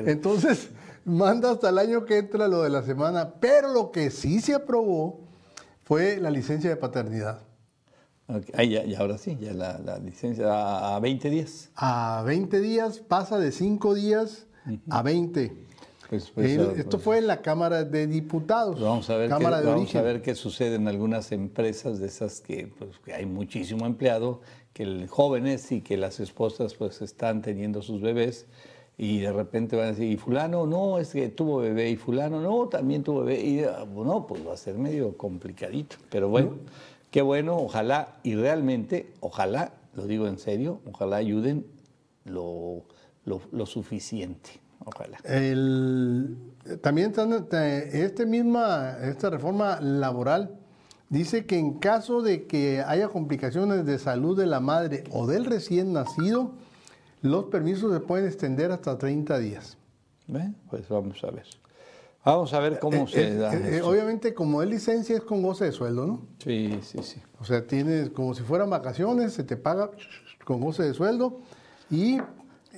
[0.08, 0.70] Entonces,
[1.06, 4.54] manda hasta el año que entra lo de la semana, pero lo que sí se
[4.54, 5.22] aprobó
[5.90, 7.42] fue la licencia de paternidad.
[8.28, 11.72] Ok, ahí ya, ya ahora sí, ya la, la licencia a, a 20 días.
[11.76, 14.46] a 20 días, pasa de 5 días
[14.92, 15.52] a 20.
[16.08, 18.76] Pues, pues, ah, esto pues, fue en la Cámara de Diputados.
[18.76, 20.02] Pues Vamos a ver, qué, de vamos Origen.
[20.02, 24.42] a ver qué sucede en algunas empresas de esas que, pues, que hay muchísimo empleado,
[24.74, 28.46] que el, jóvenes y que las esposas pues están teniendo sus bebés
[29.02, 32.42] y de repente van a decir, y fulano no, es que tuvo bebé, y fulano
[32.42, 36.56] no, también tuvo bebé, y ah, bueno, pues va a ser medio complicadito, pero bueno,
[37.10, 41.66] qué bueno, ojalá, y realmente, ojalá, lo digo en serio, ojalá ayuden
[42.26, 42.84] lo,
[43.24, 45.18] lo, lo suficiente, ojalá.
[45.24, 46.36] El-
[46.82, 47.14] también
[47.54, 50.58] eh, este misma, esta reforma laboral
[51.08, 55.46] dice que en caso de que haya complicaciones de salud de la madre o del
[55.46, 56.52] recién nacido,
[57.22, 59.78] los permisos se pueden extender hasta 30 días.
[60.70, 61.46] Pues vamos a ver.
[62.24, 63.54] Vamos a ver cómo Eh, se eh, da.
[63.56, 63.90] eh, eso.
[63.90, 66.22] obviamente, como es licencia, es con goce de sueldo, ¿no?
[66.44, 67.22] Sí, sí, sí.
[67.40, 69.90] O sea, tienes como si fueran vacaciones, se te paga
[70.44, 71.40] con goce de sueldo
[71.90, 72.20] y,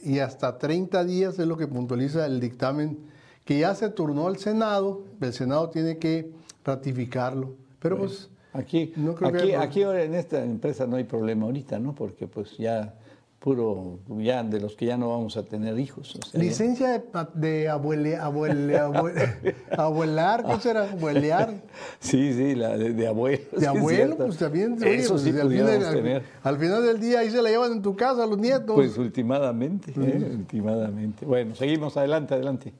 [0.03, 2.99] y hasta 30 días es lo que puntualiza el dictamen
[3.43, 6.31] que ya se turnó al Senado, el Senado tiene que
[6.63, 7.55] ratificarlo.
[7.79, 8.29] Pero pues...
[8.53, 11.79] Aquí, No creo que aquí, haya aquí ahora en esta empresa no hay problema ahorita,
[11.79, 11.95] ¿no?
[11.95, 12.93] Porque pues ya
[13.41, 16.15] puro, ya de los que ya no vamos a tener hijos.
[16.15, 20.91] o sea, ya- Licencia de, de abuele, abuele, abuele- abuelar, ¿qué será?
[20.91, 21.55] Abuelear.
[21.99, 23.41] Sí, sí, la de, de abuelo.
[23.57, 24.73] De abuelo, pues también.
[24.73, 27.49] oye, Eso pues, sí al, fin pudiéramos del, al- final del día ahí se la
[27.49, 28.75] llevan en tu casa los nietos.
[28.75, 30.31] Pues últimamente, ¿eh?
[30.37, 31.25] últimamente.
[31.25, 32.73] Bueno, seguimos adelante, adelante.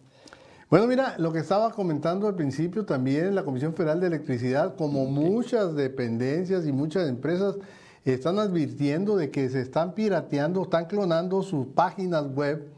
[0.70, 5.06] Bueno, mira, lo que estaba comentando al principio también, la Comisión Federal de Electricidad, como
[5.06, 7.56] muchas dependencias y muchas empresas,
[8.06, 12.72] están advirtiendo de que se están pirateando, están clonando sus páginas web,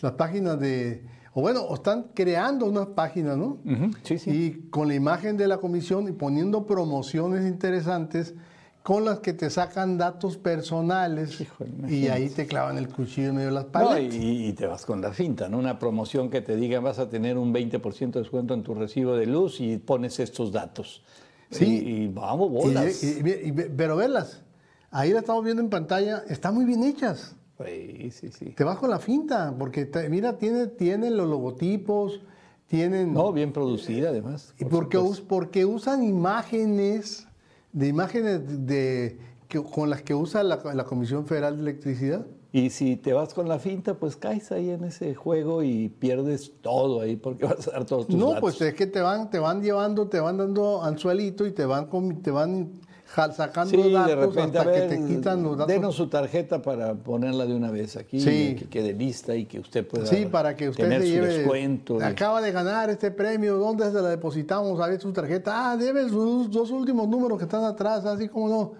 [0.00, 3.58] las páginas de, o bueno, están creando unas páginas, ¿no?
[3.64, 4.30] Ujú, Sí, sí.
[4.30, 8.34] Y con la imagen de la comisión y poniendo promociones interesantes
[8.82, 13.34] con las que te sacan datos personales Híjole, y ahí te clavan el cuchillo en
[13.34, 14.14] medio de las No, paletas.
[14.14, 15.58] y, y te vas con la finta, ¿no?
[15.58, 19.16] Una promoción que te diga vas a tener un 20% de descuento en tu recibo
[19.16, 21.02] de luz y pones estos datos.
[21.50, 21.64] Sí.
[21.84, 23.02] Y, y vamos, bolas.
[23.02, 24.42] y- pero verlas,
[24.90, 27.34] ahí la estamos viendo en pantalla, están muy bien hechas.
[27.64, 28.46] Sí, sí, sí.
[28.50, 32.20] Te vas con la finta, porque te- mira, tiene, tienen los logotipos,
[32.66, 33.14] tienen...
[33.14, 34.52] No, bien producida además.
[34.58, 35.22] y por porque, supuesto.
[35.22, 37.26] us- porque usan imágenes,
[37.72, 39.18] de imágenes de,
[39.48, 42.26] que- con las que usa la, la Comisión Federal de Electricidad.
[42.52, 46.52] Y si te vas con la finta, pues caes ahí en ese juego y pierdes
[46.62, 48.40] todo ahí porque vas a dar todos tus No, datos.
[48.40, 51.88] pues es que te van, te van llevando, te van dando anzuelito y te van,
[52.22, 52.72] te van
[53.14, 55.72] sacando Sí, datos de repente, hasta ver, que te quitan los datos.
[55.72, 58.50] denos su tarjeta para ponerla de una vez aquí, Sí.
[58.50, 61.24] y que quede lista y que usted pueda Sí, para que usted tener se su
[61.24, 61.98] descuento.
[62.02, 64.80] Acaba de ganar este premio, ¿dónde se la depositamos?
[64.80, 65.70] A ver su tarjeta.
[65.72, 68.72] Ah, debe sus dos últimos números que están atrás, así como no.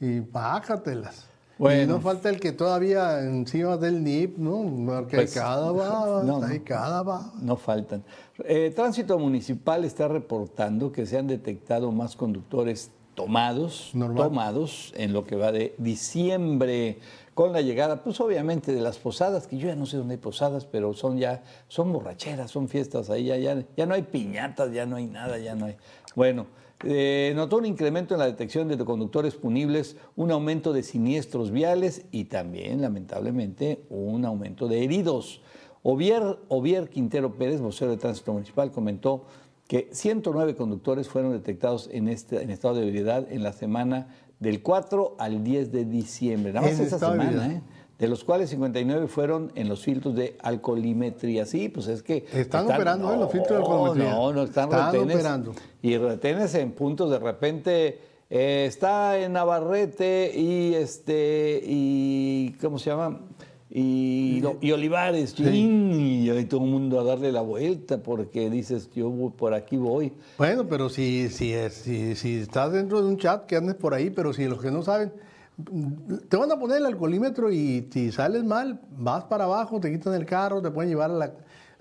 [0.00, 1.26] Y bájatelas.
[1.58, 1.82] Bueno.
[1.82, 4.62] Y no falta el que todavía encima del NIP, ¿no?
[4.94, 7.32] Porque Pues, cada baba, no, cada baba.
[7.42, 8.02] No faltan.
[8.44, 14.28] Eh, Tránsito Municipal está reportando que se han detectado más conductores tomados, Normal.
[14.28, 16.98] tomados en lo que va de diciembre
[17.34, 20.20] con la llegada, pues obviamente de las posadas, que yo ya no sé dónde hay
[20.20, 24.72] posadas, pero son ya, son borracheras, son fiestas ahí, ya, ya, ya no hay piñatas,
[24.72, 25.76] ya no hay nada, ya no hay.
[26.14, 26.46] Bueno,
[26.84, 32.06] eh, notó un incremento en la detección de conductores punibles, un aumento de siniestros viales
[32.10, 35.42] y también, lamentablemente, un aumento de heridos.
[35.82, 39.24] Ovier, Ovier Quintero Pérez, vocero de Tránsito Municipal, comentó
[39.70, 44.08] que 109 conductores fueron detectados en, este, en estado de ebriedad en la semana
[44.40, 46.52] del 4 al 10 de diciembre.
[46.52, 47.46] Nada más esa de semana.
[47.46, 47.62] ¿eh?
[47.96, 51.46] De los cuales 59 fueron en los filtros de alcoholimetría.
[51.46, 52.26] Sí, pues es que...
[52.32, 53.16] Están operando, ¿eh?
[53.16, 54.10] los filtros de alcoholimetría.
[54.10, 55.14] No, no, están, Están retenes.
[55.14, 55.52] operando.
[55.82, 58.00] Y retenes en puntos de repente...
[58.28, 63.20] eh, está en Navarrete y este y ¿cómo se llama?
[63.72, 69.76] Y, Olivares, y todo el mundo a darle la vuelta porque dices, yo por aquí
[69.76, 70.12] voy.
[70.38, 74.10] Bueno, pero si, si, si, si estás dentro de un chat, que andes por ahí,
[74.10, 75.12] pero si los que no saben,
[76.28, 80.14] te van a poner el alcoholímetro y si sales mal, vas para abajo, te quitan
[80.14, 81.32] el carro, te pueden llevar a, la,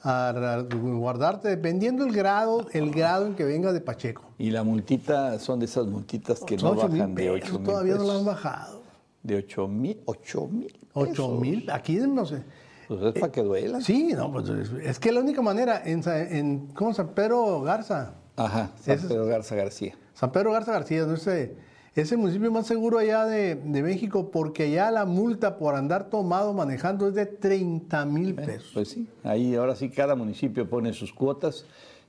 [0.04, 4.24] a- guardarte, dependiendo el grado, el grado en que venga de Pacheco.
[4.38, 7.96] Y la multita son de esas multitas que no bajan de pesos, 8 mil todavía
[7.96, 8.79] no lo han bajado.
[9.24, 10.80] De 8 mil, 8 mil.
[10.94, 11.40] 8 pesos.
[11.42, 12.44] mil, aquí no sé.
[12.88, 13.82] Pues es para que duela.
[13.82, 16.94] Sí, no, pues es, es que la única manera en, en ¿cómo?
[16.94, 19.96] San Pedro Garza, Ajá, San es- Pedro Garza García.
[20.14, 21.14] San Pedro Garza García, ¿no?
[21.14, 21.56] ese,
[21.96, 26.54] ese municipio más seguro allá de, de México, porque allá la multa por andar tomado
[26.54, 28.72] manejando es de 30 mil pesos.
[28.74, 31.66] Pues sí, ahí ahora sí cada municipio pone sus cuotas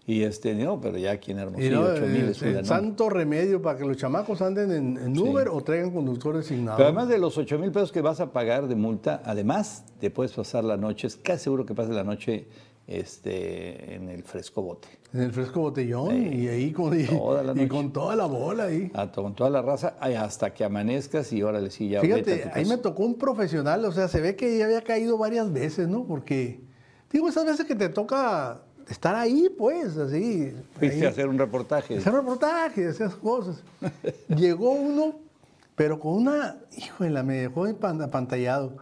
[0.06, 2.64] y este, no, pero ya aquí en Hermosillo no, 8 mil eh, es el ¿no?
[2.64, 6.76] santo remedio para que los chamacos anden en, en Uber o traigan conductor designado.
[6.78, 10.10] Pero además de los 8 mil pesos que vas a pagar de multa, además te
[10.10, 12.46] puedes pasar la noche, es casi seguro que pases la noche
[13.00, 14.88] este, en el fresco bote.
[15.12, 17.04] En el fresco botellón y ahí con, y,
[17.62, 18.90] y con toda la bola ahí.
[18.94, 22.16] A to- con toda la raza hasta que amanezcas y órale sí ya vete a
[22.24, 25.18] Fíjate, tu ahí me tocó un profesional, o sea, se ve que ya había caído
[25.18, 26.04] varias veces, ¿no?
[26.04, 26.60] Porque,
[27.12, 30.52] digo, esas veces que te toca estar ahí, pues, así.
[30.78, 31.96] Fuiste a hacer un reportaje.
[31.98, 33.62] Hacer reportajes, esas cosas.
[34.28, 35.14] Llegó uno,
[35.76, 38.76] pero con una, híjole, me dejó apantallado.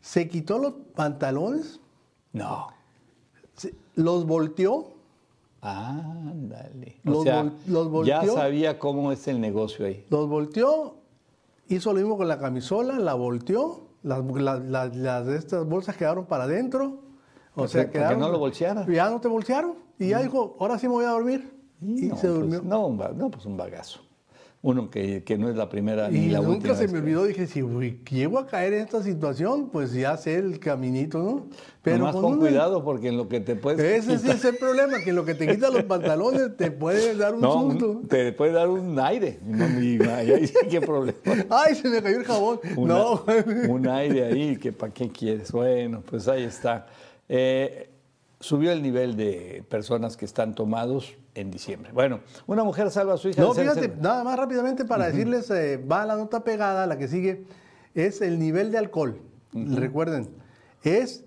[0.00, 1.80] Se quitó los pantalones,
[2.32, 2.68] No.
[3.56, 4.96] se- los volteó,
[5.60, 7.00] Ándale.
[7.02, 8.34] Los sea, vol- los ya volteó.
[8.36, 10.04] sabía cómo es el negocio ahí.
[10.08, 10.94] los volteó,
[11.68, 15.96] hizo lo mismo con la camisola, la volteó, las, las- las- las de estas bolsas
[15.96, 17.00] quedaron para adentro.
[17.62, 18.86] O sea, que- no lo bolseara.
[18.88, 19.74] Ya no te bolsearon.
[19.98, 21.50] Y ya dijo, ahora sí me voy a dormir.
[21.80, 22.62] Y no, se pues, durmió.
[22.62, 24.00] no, un va- no, pues un bagazo.
[24.60, 26.74] uno que, que no es la primera ni Y la nunca última.
[26.74, 30.16] se vez me olvidó, dije, si uy, llego a caer en esta situación, pues ya
[30.16, 31.46] sé el caminito, ¿no?
[31.96, 34.56] Nomás con con cuidado porque en lo que te puedes Ese sí quitar- es el
[34.56, 37.90] problema, que lo que te quitan los pantalones te puede dar un no, susto.
[37.92, 39.38] un- te puede dar un aire.
[39.46, 41.18] No, y ahí sí qué problema.
[41.50, 42.58] Ay, se me cayó el jabón.
[42.76, 43.24] Una- no.
[43.68, 45.52] un aire ahí, que para qué quieres.
[45.52, 46.84] Bueno, pues ahí está.
[47.28, 47.90] Eh,
[48.40, 51.90] subió el nivel de personas que están tomados en diciembre.
[51.92, 55.06] Bueno, una mujer salva a su hija No, de ser- fíjate, nada más rápidamente para
[55.06, 57.44] decirles, eh, va la nota pegada, la que sigue,
[57.94, 59.20] es el nivel de alcohol.
[59.52, 60.28] Recuerden,
[60.82, 61.24] es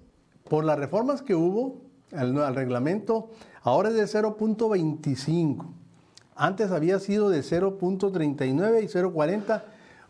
[0.49, 1.81] por las reformas que hubo
[2.13, 3.29] al, al reglamento,
[3.61, 5.65] ahora es de 0.25.
[6.35, 9.63] Antes había sido de 0.39 y 0.40,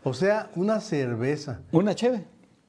[0.04, 1.60] o sea, una cerveza.
[1.72, 2.24] Una cheve.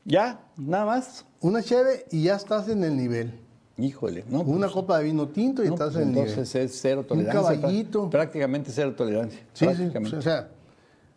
[0.05, 1.25] Ya, nada más.
[1.41, 3.39] Una cheve y ya estás en el nivel.
[3.77, 4.41] Híjole, ¿no?
[4.41, 6.29] Una pues, copa de vino tinto y no, estás pues en el nivel.
[6.29, 7.41] entonces es cero Un tolerancia.
[7.41, 8.09] pra- caballito.
[8.09, 9.39] Prácticamente cero tolerancia.
[9.53, 10.49] Sí, sí, o sea,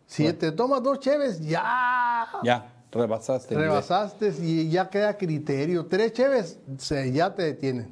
[0.07, 3.53] si te tomas dos cheves, ya Ya, rebasaste.
[3.55, 5.85] rebasaste y ya queda criterio.
[5.85, 7.89] Tres cheves, se, ya te detienen.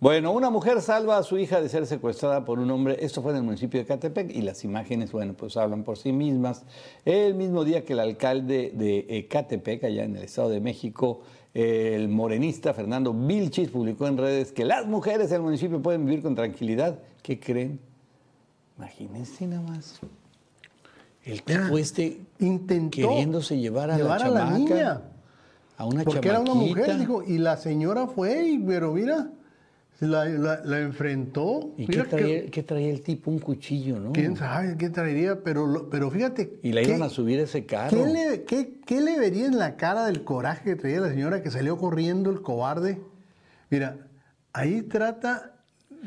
[0.00, 2.98] Bueno, una mujer salva a su hija de ser secuestrada por un hombre.
[3.00, 6.12] Esto fue en el municipio de Catepec y las imágenes, bueno, pues hablan por sí
[6.12, 6.64] mismas.
[7.04, 11.22] El mismo día que el alcalde de eh, Catepec, allá en el Estado de México,
[11.52, 16.36] el morenista Fernando Vilchis publicó en redes que las mujeres del municipio pueden vivir con
[16.36, 17.00] tranquilidad.
[17.20, 17.80] ¿Qué creen?
[18.76, 19.98] Imagínense nada más.
[21.24, 25.02] El tipo este Intentó queriéndose llevar a llevar la a la chamaca, niña.
[25.76, 29.32] a una Porque era una mujer, dijo, y la señora fue, pero mira,
[30.00, 31.74] la, la- la enfrentó.
[31.76, 33.30] ¿Y qué que- traía, qué traía el tipo?
[33.30, 34.12] Un cuchillo, ¿no?
[34.12, 35.42] ¿Quién sabe qué traería?
[35.42, 36.58] Pero, pero fíjate.
[36.62, 37.90] Y la ¿qué- iban a subir a ese carro.
[38.04, 41.42] ¿Qué le, qué- qué le vería en la cara del coraje que traía la señora
[41.42, 43.00] que salió corriendo, el cobarde?
[43.70, 44.06] Mira,
[44.52, 45.56] ahí trata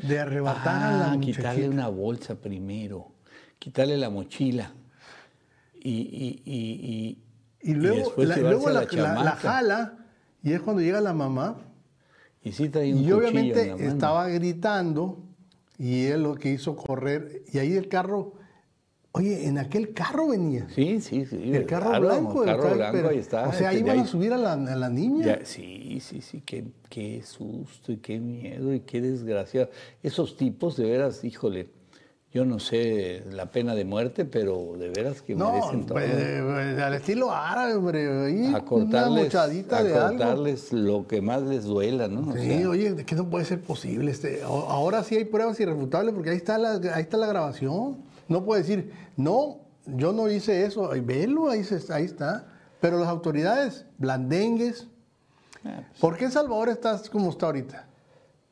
[0.08, 1.70] de arrebatar a la Ah, quitarle muchachita.
[1.70, 3.12] una bolsa primero,
[3.58, 4.72] quitarle la mochila.
[5.84, 6.62] Y, y, y,
[7.60, 9.98] y, Y luego, la, luego la, la, la- la jala
[10.42, 11.58] y es cuando llega la mamá.
[12.44, 13.88] Y sí traía un Y obviamente en la mano.
[13.88, 15.18] estaba gritando
[15.78, 17.42] y él lo que hizo correr.
[17.52, 18.34] Y ahí el carro,
[19.12, 20.66] oye, en aquel carro venía.
[20.74, 21.52] Sí, sí, sí.
[21.54, 22.42] el carro blanco.
[22.44, 23.48] El carro blanco, pero- ahí está.
[23.48, 25.24] O sea, ahí este, de van a ahí- subir a la, a la niña.
[25.38, 29.68] Ya, sí, sí, sí, qué, qué susto y qué miedo y qué desgracia.
[30.02, 31.68] Esos tipos, de veras, híjole,
[32.32, 35.94] yo no sé la pena de muerte, pero de veras que no, merecen todo.
[35.94, 38.48] pues, eh, al estilo árabe, hombre.
[38.54, 40.08] A cortarles, a de algo.
[40.18, 42.30] cortarles lo que más les duela, ¿no?
[42.30, 44.10] O Sí, sea, oye, que no puede ser posible.
[44.10, 47.98] Este, ahora sí hay pruebas irrefutables porque ahí está la, ahí está la grabación.
[48.28, 50.90] No puede decir, no, yo no hice eso.
[51.04, 52.46] Velo, ahí, se- ahí está.
[52.80, 54.86] Pero las autoridades, blandengues.
[55.64, 57.86] Ah, ¿Por qué Salvador está como está ahorita?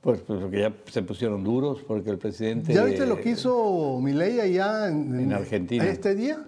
[0.00, 2.72] Pues, pues porque ya se pusieron duros, porque el presidente...
[2.72, 5.84] ¿Ya viste lo que hizo Milei allá en, En Argentina.
[5.84, 6.44] Este día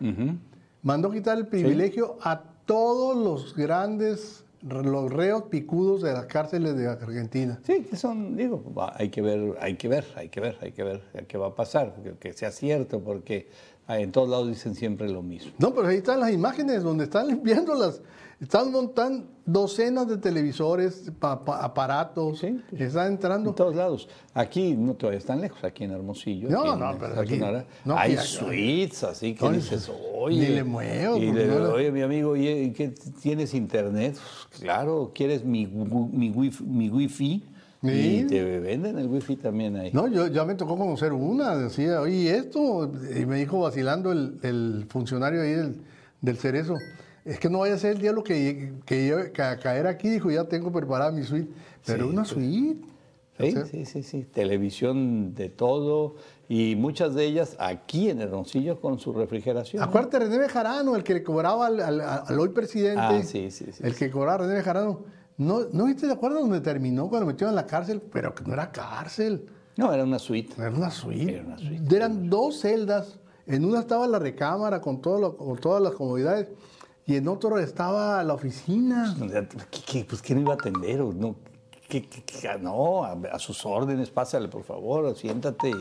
[0.82, 6.88] mandó quitar el privilegio a todos los grandes, los reos picudos de las cárceles de
[6.88, 7.61] Argentina.
[7.64, 8.62] Sí, que son, digo,
[8.94, 11.55] hay que ver, hay que ver, hay que ver, hay que ver qué va a
[11.55, 13.48] pasar, que, que sea cierto, porque
[13.86, 15.53] ah, en todos lados dicen siempre lo mismo.
[15.59, 18.00] No, pero ahí están las imágenes donde están limpiando las.
[18.43, 22.40] Están montando docenas de televisores, pa- pa- aparatos.
[22.40, 22.61] Sí.
[22.76, 23.55] Están En entrando.
[23.55, 24.09] todos lados.
[24.34, 26.49] Aquí no todavía están lejos, aquí en Hermosillo.
[26.51, 27.40] No, en no, pero aquí-
[27.84, 30.49] no, hay aquí- suites, así que No, dices, ni oye.
[30.51, 34.16] le muevo, Y porque le- no le- oye, mi amigo, ¿y qué tienes internet?
[34.59, 37.45] Claro, ¿quieres mi, mi, wifi, mi wifi?
[37.80, 37.88] Sí.
[37.90, 39.90] Y te venden el wifi también ahí.
[39.93, 41.57] No, yo ya me tocó conocer una.
[41.57, 42.90] Decía, oye, ¿y esto?
[43.16, 45.80] Y me dijo vacilando el, el funcionario ahí del,
[46.20, 46.74] del Cerezo.
[47.24, 50.08] Es que no vaya a ser el diablo que, que, lleve- que a caer aquí.
[50.08, 51.52] Dijo, ya tengo preparada mi suite.
[51.86, 52.34] Pero Sí, una sí.
[52.34, 52.86] suite.
[53.38, 54.24] Sí, sí, sí, sí.
[54.24, 56.16] Televisión de todo
[56.48, 59.82] y muchas de ellas aquí en Hermosillo con su refrigeración.
[59.82, 63.00] Acuérdate, René Bejarano, el que le cobraba al, al- al hoy presidente.
[63.00, 65.00] Ah, sí, sí, sí, El que cobraba a René Bejarano.
[65.38, 68.02] ¿No, ¿No viste de acuerdo donde terminó cuando lo metieron en la cárcel?
[68.12, 69.46] Pero que no era cárcel,
[69.76, 70.54] No, era una suite.
[70.58, 71.32] era una suite.
[71.34, 71.96] Era una suite.
[71.96, 73.18] Eran dos celdas.
[73.46, 76.48] En una estaba la recámara con, todo lo- con todas las comodidades
[77.07, 79.14] y en otro estaba la oficina.
[79.70, 81.00] ¿qué, qué- pues, ¿quién iba a atender?
[81.03, 81.34] ¿O No,
[81.88, 85.72] ¿Qué- qué- qué- no, a, a sus órdenes, pásale por favor, siéntate.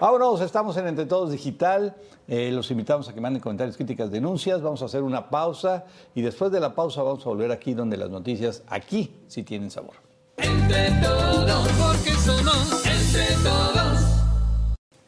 [0.00, 1.94] Vámonos, estamos en Entre Todos Digital.
[2.26, 4.62] Eh, los invitamos a que manden comentarios, críticas, denuncias.
[4.62, 7.98] Vamos a hacer una pausa y después de la pausa vamos a volver aquí donde
[7.98, 9.96] las noticias, aquí sí tienen sabor.
[10.38, 13.79] Entre todos, porque somos entre todos.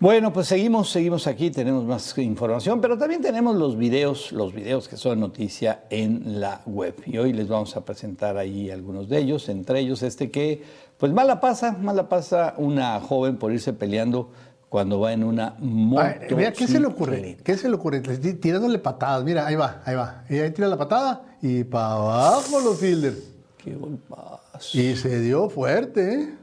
[0.03, 4.89] Bueno, pues seguimos, seguimos aquí, tenemos más información, pero también tenemos los videos, los videos
[4.89, 6.97] que son noticia en la web.
[7.07, 10.61] Y hoy les vamos a presentar ahí algunos de ellos, entre ellos este que,
[10.99, 14.31] pues mala pasa, mala pasa una joven por irse peleando
[14.69, 16.03] cuando va en una moto.
[16.35, 17.37] Mira, ¿qué se le ocurre?
[17.45, 18.01] ¿Qué se le ocurre?
[18.01, 19.23] Ti- Tirándole patadas.
[19.23, 20.25] Mira, ahí va, ahí va.
[20.29, 23.19] Y ahí tira la patada y para abajo los fielders.
[23.57, 26.35] Qué golpazo, Y se dio fuerte, ¿eh?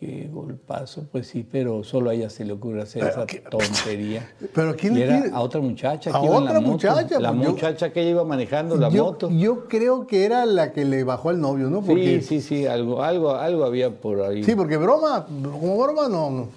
[0.00, 1.04] Qué golpazo.
[1.12, 4.26] Pues sí, pero solo a ella se le ocurre hacer esa tontería.
[4.54, 6.10] Pero ¿quién Y era a otra muchacha.
[6.16, 6.72] A iba en otra la moto.
[6.72, 9.28] muchacha, La pues yo- muchacha que ella iba manejando la yo, moto.
[9.30, 11.82] yo creo que era la que le bajó el novio, ¿no?
[11.82, 14.42] Sí, Porque, sí, sí, algo, algo, algo había por ahí.
[14.42, 16.30] sí, porque broma, como broma no.
[16.30, 16.48] no.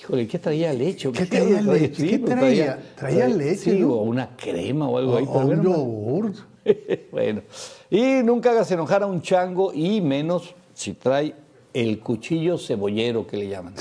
[0.00, 1.12] Híjole, ¿qué traía leche?
[1.12, 2.06] ¿Qué traía leche?
[2.08, 2.78] ¿Qué pues traía?
[2.96, 3.92] Traía leche, Sí, ¿no?
[3.92, 5.24] o una crema o algo ahí.
[5.28, 6.36] O un yogurt.
[7.12, 7.42] bueno,
[7.90, 11.32] y nunca hagas enojar a un chango y menos si trae
[11.74, 13.74] el cuchillo cebollero que le llaman.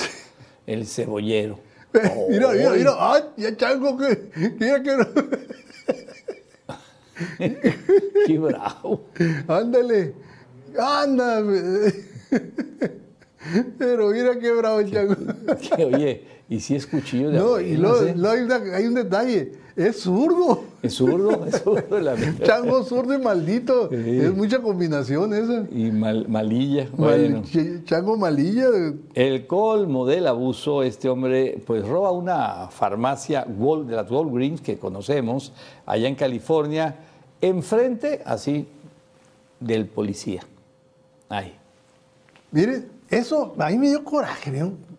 [0.68, 1.60] El cebollero.
[2.30, 2.96] mira, mira, mira.
[3.00, 4.30] Ay, ya chango, que.
[4.60, 4.98] Mira que.
[8.26, 9.06] Qué bravo.
[9.48, 10.14] Ándale.
[10.78, 11.44] Anda.
[13.78, 15.16] Pero mira qué bravo el chango.
[15.76, 18.94] Que, oye, y si es cuchillo de No, y luego, luego hay, una- hay un
[18.96, 19.52] detalle.
[19.76, 20.66] Es zurdo.
[20.84, 22.16] Es zurdo, es zurdo la.
[22.44, 23.90] Chango zurdo y maldito.
[23.90, 23.96] Sí.
[24.20, 25.66] Es mucha combinación esa.
[25.72, 26.88] Y mal- malilla.
[26.96, 27.42] Bueno.
[27.86, 28.68] chango malilla.
[29.16, 35.54] El colmo del abuso, este hombre pues roba una farmacia de las Walgreens que conocemos
[35.88, 36.96] allá en California,
[37.42, 38.68] enfrente así
[39.60, 40.42] del policía.
[41.30, 41.56] Ahí.
[42.52, 44.52] Mire, eso a mí me dio coraje.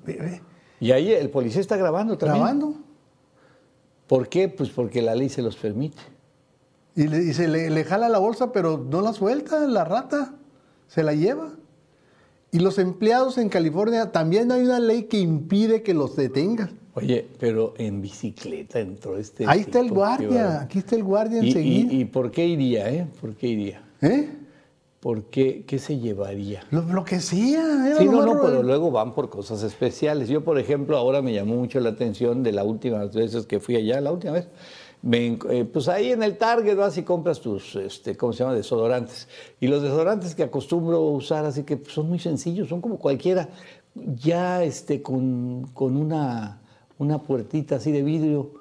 [0.05, 0.41] ve,
[0.81, 2.43] Y ahí el policía está grabando también.
[2.43, 2.75] Grabando.
[4.07, 4.49] ¿Por qué?
[4.49, 5.99] Pues porque la ley se los permite.
[6.97, 10.35] Y, le, y se le, le jala la bolsa, pero no la suelta, la rata.
[10.87, 11.53] Se la lleva.
[12.53, 16.79] Y los empleados en California, también hay una ley que impide que los detengan.
[16.95, 19.45] Oye, pero en bicicleta entró este.
[19.49, 21.93] Ahí está el guardia, aquí está el guardia ¿Y, enseguida.
[21.93, 23.09] y, y por qué iría, eh?
[23.21, 23.83] ¿Por qué iría?
[24.01, 24.29] ¿Eh?
[25.05, 25.67] ¿Por qué?
[25.67, 26.63] ¿Qué se llevaría?
[26.71, 27.89] Lo, lo que sea.
[27.89, 30.31] era Sí, no, no, ro- pero luego van por cosas especiales.
[30.31, 33.77] Yo, por ejemplo, ahora me llamó mucho la atención de la última veces que fui
[33.77, 34.49] allá, la última vez.
[35.03, 38.55] me eh, pues ahí en el Target vas y compras tus, este, ¿cómo se llama?
[38.55, 39.29] Desodorantes.
[39.61, 43.51] Y los desodorantes que acostumbro usar, así que son muy sencillos, son como cualquiera,
[43.95, 46.63] ya este, con, con una,
[46.97, 48.53] una puertita así de vidrio,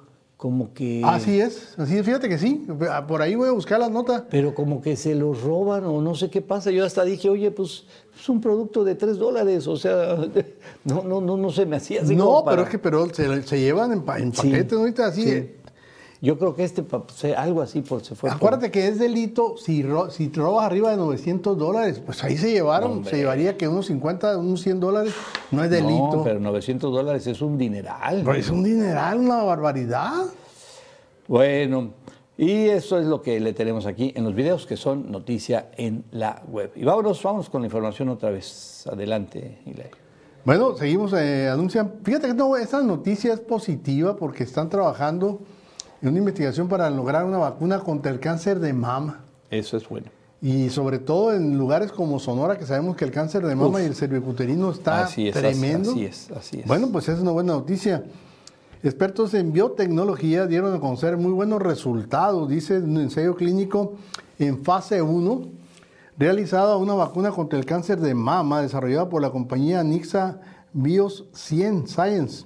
[0.44, 1.00] como que...
[1.02, 2.66] Así es, así es, fíjate que sí.
[3.08, 4.26] Por ahí voy a buscar la nota.
[4.28, 6.70] Pero como que se los roban o no sé qué pasa.
[6.70, 7.84] Yo hasta dije, oye, pues
[8.20, 9.66] es un producto de tres dólares.
[9.66, 10.18] O sea,
[10.84, 12.14] no, no, no, no se me hacía así.
[12.14, 14.72] no, como para- pero es que pero se, se llevan en, pa- en Sí, paquetes,
[14.74, 14.80] ¿no?
[14.80, 15.22] Ahorita así.
[15.22, 15.50] sí.
[16.24, 16.82] Yo creo que este,
[17.36, 18.30] algo así por, se fue.
[18.30, 22.36] por- Acuérdate que es delito si, ro- si robas arriba de 900 dólares, pues ahí
[22.38, 23.10] se llevaron, Hombre.
[23.10, 25.12] se llevaría que unos 50, unos 100 dólares,
[25.50, 26.16] no es delito.
[26.16, 28.22] No, pero 900 dólares es un dineral.
[28.24, 30.24] Pero es un dineral, una barbaridad.
[31.26, 31.92] Bueno,
[32.36, 36.04] y eso es lo que le tenemos aquí en los videos que son noticia en
[36.10, 36.72] la web.
[36.74, 38.86] Y vámonos, vamos con la información otra vez.
[38.90, 39.92] Adelante, Hilario.
[40.44, 41.94] Bueno, seguimos, eh, anuncian.
[42.02, 45.40] Fíjate que no, esta noticia es positiva porque están trabajando
[46.04, 49.20] en una investigación para lograr una vacuna contra el cáncer de mama.
[49.50, 50.06] Eso es bueno.
[50.42, 53.82] Y sobre todo en lugares como Sonora, que sabemos que el cáncer de mama Uf.
[53.82, 55.92] y el cervicuterino está Así es, así- tremendo.
[55.92, 56.66] así es, así es.
[56.66, 58.04] Bueno, pues es una buena noticia.
[58.82, 63.94] Expertos en biotecnología dieron a conocer muy buenos resultados, dice un ensayo clínico
[64.38, 65.42] en fase 1,
[66.18, 70.38] realizado a una vacuna contra el cáncer de mama desarrollada por la compañía Nixa
[70.74, 72.44] Bios 100 Science,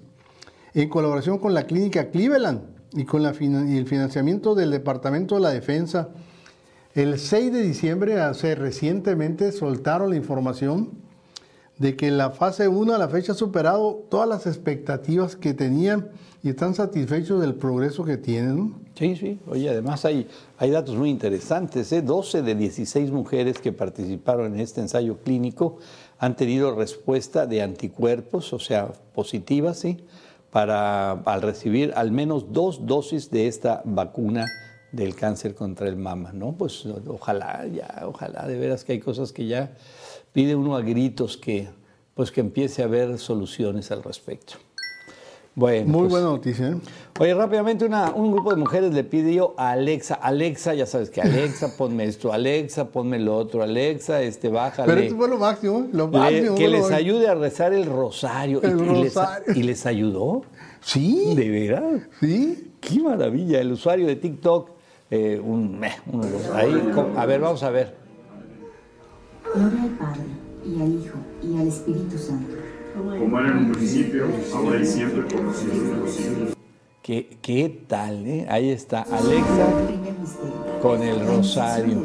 [0.75, 5.35] en colaboración con la clínica Cleveland y con la finan- y el financiamiento del Departamento
[5.37, 6.09] de la Defensa.
[6.95, 10.91] El 6 de diciembre, hace recientemente, soltaron la información
[11.79, 16.09] de que la fase 1 a la fecha ha superado todas las expectativas que tenían
[16.43, 18.75] y están satisfechos del progreso que tienen.
[18.97, 19.39] Sí, sí.
[19.47, 20.27] Oye, además hay,
[20.57, 21.93] hay datos muy interesantes.
[21.93, 22.03] ¿eh?
[22.03, 25.79] 12 de 16 mujeres que participaron en este ensayo clínico
[26.19, 29.99] han tenido respuesta de anticuerpos, o sea, positivas, ¿sí?
[30.51, 34.47] Para, al recibir al menos dos dosis de esta vacuna
[34.93, 36.53] del cáncer contra el mama, ¿no?
[36.53, 39.73] Pues ojalá, ya, ojalá, de veras que hay cosas que ya
[40.33, 41.69] pide uno a gritos que,
[42.15, 44.55] pues que empiece a haber soluciones al respecto.
[45.59, 46.69] Bueno, Muy pues, buena noticia.
[46.69, 46.77] ¿eh?
[47.19, 51.21] Oye, rápidamente una- un grupo de mujeres le pidió a Alexa, Alexa, ya sabes que
[51.21, 54.87] Alexa, ponme esto, Alexa, ponme lo otro, Alexa, este, bájale.
[54.87, 55.89] Pero esto fue lo máximo, ¿eh?
[55.93, 56.55] lo Le- máximo.
[56.55, 58.63] que les ayude a rezar el rosario.
[58.63, 59.53] El y, y les, rosario.
[59.57, 60.43] y les ayudó.
[60.81, 62.03] Sí, ¿De veras?
[62.21, 62.71] sí.
[62.81, 63.61] Qué maravilla.
[63.61, 64.71] El usuario de TikTok,
[65.11, 67.97] eh, un, meh, uno de los- ahí, a ver, vamos a ver.
[69.53, 70.21] Gloria al Padre,
[70.65, 72.55] y al Hijo, y al Espíritu Santo.
[72.99, 76.55] Como era en un principio, ahora y siempre, por los siglos de los siglos.
[77.03, 78.47] ¿Qué, qué tal, eh?
[78.51, 79.67] Ahí está Alexa.
[80.83, 81.99] Con el rosario.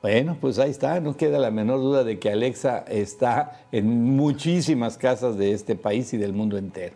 [0.00, 4.96] Bueno, pues ahí está, no queda la menor duda de que Alexa está en muchísimas
[4.96, 6.94] casas de este país y del mundo entero.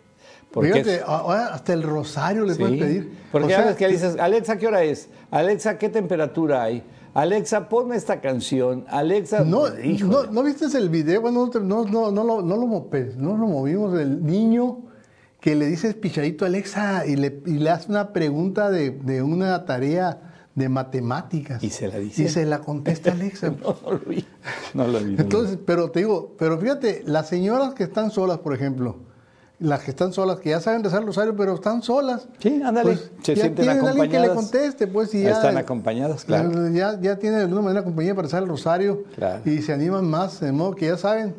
[0.51, 3.11] Porque Fíjate, es- ahora hasta el rosario le Sí, pueden pedir.
[3.31, 5.09] Porque O sea, ves que dices, Alexa, ¿qué hora es?
[5.31, 6.83] Alexa, ¿qué temperatura hay?
[7.13, 8.85] Alexa, ponme esta canción.
[8.89, 11.21] Alexa, No, no, ¿no viste el video?
[11.21, 13.97] Bueno, no, no, no, lo, no, lo, pues, no lo movimos.
[13.99, 14.79] El niño
[15.39, 19.21] que le dice pichadito a Alexa y le, y le hace una pregunta de, de
[19.21, 21.63] una tarea de matemáticas.
[21.63, 22.23] Y se la dice.
[22.23, 23.53] Y se la contesta Alexa.
[23.61, 24.25] No, no lo vi.
[24.73, 25.05] No lo vi.
[25.05, 25.21] no lo vi.
[25.21, 28.97] Entonces, pero te digo, pero fíjate, las señoras que están solas, por ejemplo,
[29.63, 32.27] las que están solas, que ya saben rezar el rosario, pero están solas.
[32.39, 34.35] Sí, ándale, pues, se ya sienten tienen alguien que le acompañadas.
[34.35, 35.31] conteste, pues, y ya.
[35.31, 36.69] Están acompañadas, claro.
[36.69, 39.41] Ya, ya tienen de alguna manera compañía para rezar el rosario Claro.
[39.45, 41.33] y se animan más, de modo que ya saben,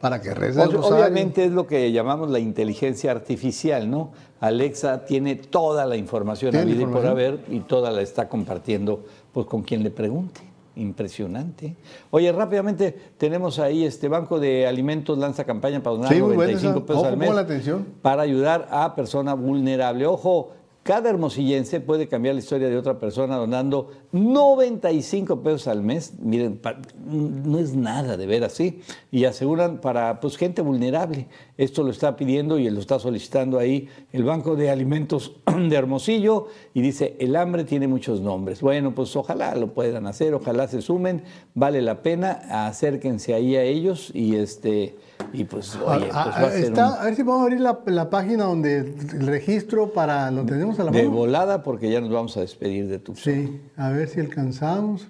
[0.00, 0.96] para que recen el rosario.
[0.98, 4.10] Obviamente es lo que llamamos la inteligencia artificial, ¿no?
[4.40, 9.04] Alexa tiene toda la información a vida y por haber y toda la está compartiendo
[9.32, 10.40] pues con quien le pregunte.
[10.76, 11.76] Impresionante.
[12.10, 16.52] Oye, rápidamente tenemos ahí este Banco de Alimentos lanza campaña para donar Sí, muy buena
[16.52, 16.86] 95 esa.
[16.86, 17.86] pesos Ojo, al mes la atención.
[18.00, 20.06] para ayudar a persona vulnerable.
[20.06, 20.50] Ojo,
[20.82, 26.14] cada hermosillense puede cambiar la historia de otra persona donando 95 pesos al mes.
[26.20, 26.60] Miren,
[27.06, 28.80] no es nada de ver así.
[29.12, 31.28] Y aseguran para pues, gente vulnerable.
[31.56, 36.48] Esto lo está pidiendo y lo está solicitando ahí el Banco de Alimentos de Hermosillo.
[36.74, 38.60] Y dice, el hambre tiene muchos nombres.
[38.60, 41.22] Bueno, pues ojalá lo puedan hacer, ojalá se sumen.
[41.54, 44.96] Vale la pena, acérquense ahí a ellos y este...
[45.32, 47.42] Y pues, oye, Ah, pues ah, va a ser está- un- A ver si podemos
[47.44, 50.30] abrir la, la página donde el registro para.
[50.30, 51.14] ¿Lo tenemos a la De mano?
[51.16, 53.14] volada porque ya nos vamos a despedir de tu.
[53.14, 55.06] Sí, a ver si alcanzamos.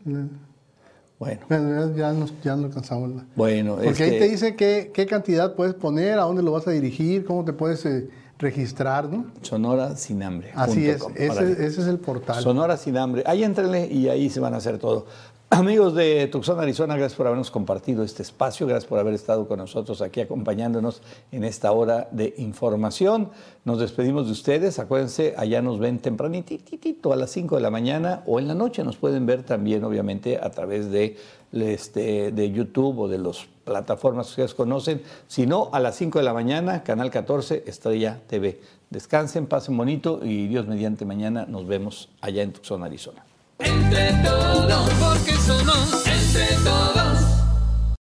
[1.18, 3.22] Bueno, Bueno, ya, nos, ya no alcanzamos.
[3.36, 6.72] bueno, Porque ahí te dice qué, qué cantidad puedes poner, a dónde lo vas a
[6.72, 9.26] dirigir, cómo te puedes eh, registrar, ¿no?
[9.40, 10.50] Sonora sin hambre.
[10.56, 12.42] Así es, ese, ese es el portal.
[12.42, 13.22] Sonora sin hambre.
[13.24, 15.06] Ahí entrenle y ahí se van a hacer todo.
[15.54, 19.58] Amigos de Tucson, Arizona, gracias por habernos compartido este espacio, gracias por haber estado con
[19.58, 23.28] nosotros aquí acompañándonos en esta hora de información.
[23.66, 28.22] Nos despedimos de ustedes, acuérdense, allá nos ven tempranitito a las 5 de la mañana
[28.24, 31.18] o en la noche nos pueden ver también, obviamente, a través de,
[31.52, 35.02] este, de YouTube o de las plataformas que ustedes conocen.
[35.28, 38.58] Si no, a las 5 de la mañana, Canal 14, Estrella TV.
[38.88, 43.26] Descansen, pasen bonito y Dios mediante mañana nos vemos allá en Tucson, Arizona.
[43.64, 47.31] Entre todos, porque somos entre todos.